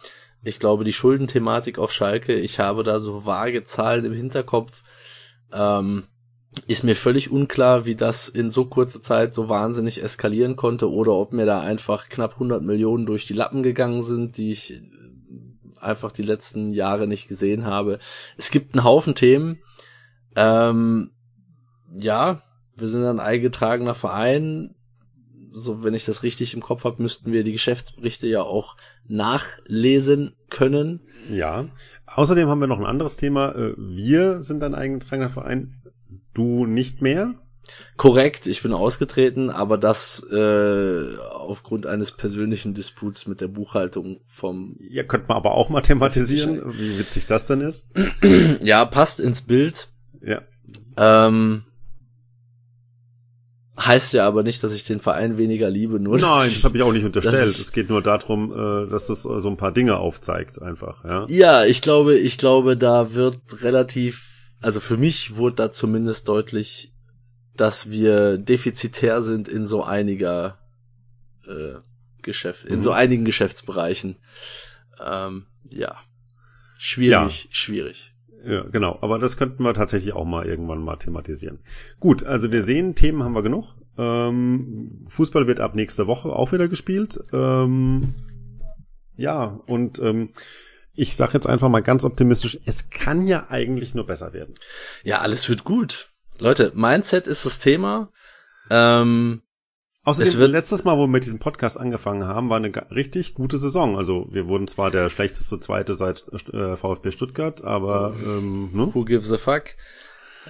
Ich 0.44 0.60
glaube, 0.60 0.84
die 0.84 0.94
Schuldenthematik 0.94 1.78
auf 1.78 1.92
Schalke, 1.92 2.36
ich 2.36 2.60
habe 2.60 2.84
da 2.84 3.00
so 3.00 3.26
vage 3.26 3.66
Zahlen 3.66 4.06
im 4.06 4.14
Hinterkopf. 4.14 4.84
Ähm, 5.52 6.04
ist 6.68 6.84
mir 6.84 6.96
völlig 6.96 7.32
unklar, 7.32 7.86
wie 7.86 7.96
das 7.96 8.28
in 8.28 8.50
so 8.50 8.66
kurzer 8.66 9.02
Zeit 9.02 9.34
so 9.34 9.50
wahnsinnig 9.50 10.02
eskalieren 10.02 10.56
konnte 10.56 10.92
oder 10.92 11.14
ob 11.14 11.32
mir 11.32 11.46
da 11.46 11.62
einfach 11.62 12.10
knapp 12.10 12.34
100 12.34 12.64
Millionen 12.64 13.06
durch 13.06 13.26
die 13.26 13.34
Lappen 13.34 13.64
gegangen 13.64 14.02
sind, 14.02 14.38
die 14.38 14.52
ich 14.52 14.82
einfach 15.80 16.12
die 16.12 16.24
letzten 16.24 16.72
Jahre 16.72 17.08
nicht 17.08 17.28
gesehen 17.28 17.66
habe. 17.66 18.00
Es 18.38 18.52
gibt 18.52 18.74
einen 18.74 18.84
Haufen 18.84 19.16
Themen. 19.16 19.60
Ähm, 20.36 21.12
ja, 21.94 22.42
wir 22.76 22.88
sind 22.88 23.04
ein 23.04 23.20
eingetragener 23.20 23.94
Verein. 23.94 24.76
So, 25.52 25.84
wenn 25.84 25.94
ich 25.94 26.06
das 26.06 26.24
richtig 26.24 26.54
im 26.54 26.62
Kopf 26.62 26.84
habe, 26.84 27.02
müssten 27.02 27.32
wir 27.32 27.44
die 27.44 27.52
Geschäftsberichte 27.52 28.28
ja 28.28 28.42
auch 28.42 28.78
nachlesen 29.08 30.36
können. 30.50 31.02
Ja. 31.30 31.68
Außerdem 32.06 32.48
haben 32.48 32.60
wir 32.60 32.68
noch 32.68 32.80
ein 32.80 32.86
anderes 32.86 33.16
Thema. 33.16 33.56
Äh, 33.56 33.74
wir 33.78 34.42
sind 34.42 34.64
ein 34.64 34.76
eingetragener 34.76 35.30
Verein. 35.30 35.82
Du 36.34 36.66
nicht 36.66 37.02
mehr? 37.02 37.36
Korrekt, 37.98 38.48
ich 38.48 38.64
bin 38.64 38.74
ausgetreten, 38.74 39.50
aber 39.50 39.78
das 39.78 40.26
äh, 40.32 41.18
aufgrund 41.32 41.86
eines 41.86 42.12
persönlichen 42.12 42.74
Disputs 42.74 43.28
mit 43.28 43.42
der 43.42 43.48
Buchhaltung 43.48 44.22
vom. 44.26 44.78
Ja, 44.80 45.04
könnte 45.04 45.28
man 45.28 45.38
aber 45.38 45.52
auch 45.52 45.70
mal 45.70 45.82
thematisieren, 45.82 46.62
wie 46.78 46.98
witzig 46.98 47.26
das 47.26 47.46
denn 47.46 47.62
ist. 47.62 47.92
ja, 48.62 48.86
passt 48.86 49.20
ins 49.20 49.42
Bild. 49.42 49.90
Ja. 50.22 50.42
Ähm, 50.98 51.64
Heißt 53.80 54.14
ja 54.14 54.28
aber 54.28 54.44
nicht, 54.44 54.62
dass 54.64 54.74
ich 54.74 54.84
den 54.84 55.00
Verein 55.00 55.38
weniger 55.38 55.70
liebe, 55.70 56.00
nur 56.00 56.18
Nein, 56.18 56.52
das 56.54 56.66
habe 56.66 56.76
ich 56.76 56.84
auch 56.84 56.92
nicht 56.92 57.06
unterstellt. 57.06 57.36
es 57.36 57.72
geht 57.72 57.90
nur 57.90 58.02
darum, 58.02 58.52
äh, 58.52 58.90
dass 58.90 59.08
das 59.08 59.24
so 59.24 59.48
ein 59.48 59.56
paar 59.56 59.72
Dinge 59.72 59.98
aufzeigt, 59.98 60.62
einfach, 60.62 61.06
ja. 61.06 61.26
Ja, 61.30 61.66
ich 61.66 61.82
glaube, 61.82 62.18
ich 62.18 62.38
glaube, 62.38 62.76
da 62.76 63.14
wird 63.14 63.40
relativ, 63.62 64.52
also 64.60 64.82
für 64.82 64.98
mich 64.98 65.38
wurde 65.38 65.56
da 65.56 65.72
zumindest 65.72 66.28
deutlich, 66.28 66.92
dass 67.56 67.90
wir 67.90 68.38
defizitär 68.38 69.22
sind 69.22 69.48
in 69.48 69.66
so 69.66 69.84
einiger 69.84 70.58
äh, 71.48 71.76
Geschäft, 72.22 72.66
in 72.66 72.78
mhm. 72.78 72.82
so 72.82 72.92
einigen 72.92 73.24
Geschäftsbereichen. 73.24 74.18
Ähm, 75.02 75.46
ja. 75.70 75.96
Schwierig, 76.78 77.46
ja. 77.46 77.50
schwierig. 77.52 78.14
Ja, 78.46 78.64
genau. 78.64 78.98
Aber 79.02 79.20
das 79.20 79.38
könnten 79.38 79.64
wir 79.64 79.74
tatsächlich 79.74 80.14
auch 80.14 80.26
mal 80.26 80.46
irgendwann 80.46 80.82
mal 80.82 80.98
thematisieren. 80.98 81.60
Gut, 82.00 82.24
also 82.24 82.52
wir 82.52 82.64
sehen, 82.64 82.96
Themen 82.96 83.24
haben 83.24 83.34
wir 83.34 83.44
genug. 83.44 83.76
Ähm, 83.98 85.06
Fußball 85.08 85.48
wird 85.48 85.60
ab 85.60 85.76
nächster 85.76 86.08
Woche 86.08 86.30
auch 86.30 86.52
wieder 86.52 86.68
gespielt. 86.68 87.20
Ähm, 87.34 88.16
ja, 89.16 89.60
und 89.66 90.00
ähm, 90.00 90.30
ich 90.94 91.16
sage 91.16 91.34
jetzt 91.34 91.48
einfach 91.48 91.70
mal 91.70 91.82
ganz 91.82 92.06
optimistisch, 92.06 92.60
es 92.66 92.90
kann 92.90 93.28
ja 93.28 93.48
eigentlich 93.50 93.96
nur 93.96 94.06
besser 94.06 94.34
werden. 94.34 94.54
Ja, 95.04 95.20
alles 95.20 95.48
wird 95.50 95.64
gut. 95.64 96.10
Leute, 96.40 96.72
Mindset 96.76 97.28
ist 97.28 97.46
das 97.46 97.60
Thema. 97.60 98.12
Ähm, 98.70 99.42
Außerdem, 100.04 100.52
letztes 100.52 100.86
Mal, 100.86 100.98
wo 100.98 101.02
wir 101.02 101.08
mit 101.08 101.26
diesem 101.26 101.40
Podcast 101.40 101.80
angefangen 101.80 102.26
haben, 102.26 102.50
war 102.50 102.58
eine 102.58 102.72
richtig 102.92 103.34
gute 103.34 103.58
Saison. 103.58 103.98
Also 103.98 104.28
wir 104.32 104.48
wurden 104.48 104.68
zwar 104.68 104.92
der 104.92 105.10
schlechteste 105.10 105.60
Zweite 105.60 105.94
seit 105.94 106.26
äh, 106.54 106.78
VfB 106.78 107.12
Stuttgart, 107.12 107.64
aber 107.64 108.16
ähm, 108.24 108.70
ne? 108.74 108.90
Who 108.94 109.04
gives 109.04 109.32
a 109.32 109.38
fuck? 109.38 109.76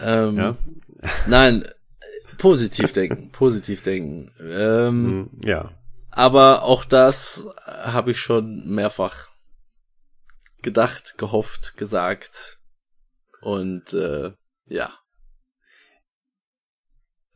Ähm, 0.01 0.37
ja. 0.37 0.55
Nein, 1.27 1.65
positiv 2.37 2.93
denken, 2.93 3.31
positiv 3.31 3.81
denken. 3.81 4.31
Ähm, 4.39 5.05
hm, 5.05 5.29
ja. 5.43 5.71
Aber 6.11 6.63
auch 6.63 6.85
das 6.85 7.47
habe 7.65 8.11
ich 8.11 8.19
schon 8.19 8.67
mehrfach 8.67 9.29
gedacht, 10.61 11.17
gehofft, 11.17 11.75
gesagt. 11.77 12.59
Und 13.41 13.93
äh, 13.93 14.31
ja. 14.67 14.98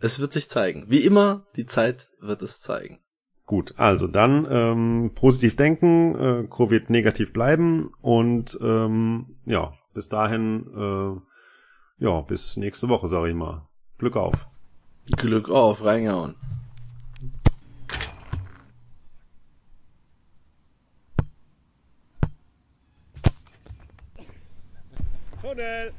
Es 0.04 0.20
wird 0.20 0.34
sich 0.34 0.50
zeigen. 0.50 0.84
Wie 0.89 1.06
immer, 1.06 1.46
die 1.56 1.66
Zeit 1.66 2.10
wird 2.20 2.42
es 2.42 2.60
zeigen. 2.60 3.00
Gut, 3.46 3.74
also 3.78 4.06
dann 4.06 4.46
ähm, 4.52 5.12
positiv 5.16 5.56
denken, 5.56 6.16
äh, 6.20 6.48
Covid 6.50 6.89
negativ 6.89 7.32
bleiben 7.32 7.94
und 8.02 8.60
ähm, 8.62 9.38
ja, 9.46 9.74
bis 9.94 10.10
dahin, 10.10 10.68
äh, 10.76 12.04
ja, 12.04 12.20
bis 12.20 12.58
nächste 12.58 12.89
Woche, 12.89 13.08
sage 13.08 13.30
ich 13.30 13.34
mal. 13.34 13.70
Glück 13.98 14.18
auf. 14.18 14.50
Glück 15.16 15.50
auf, 15.50 15.86
reingehauen. 15.86 16.36
Tunnel! 25.42 25.94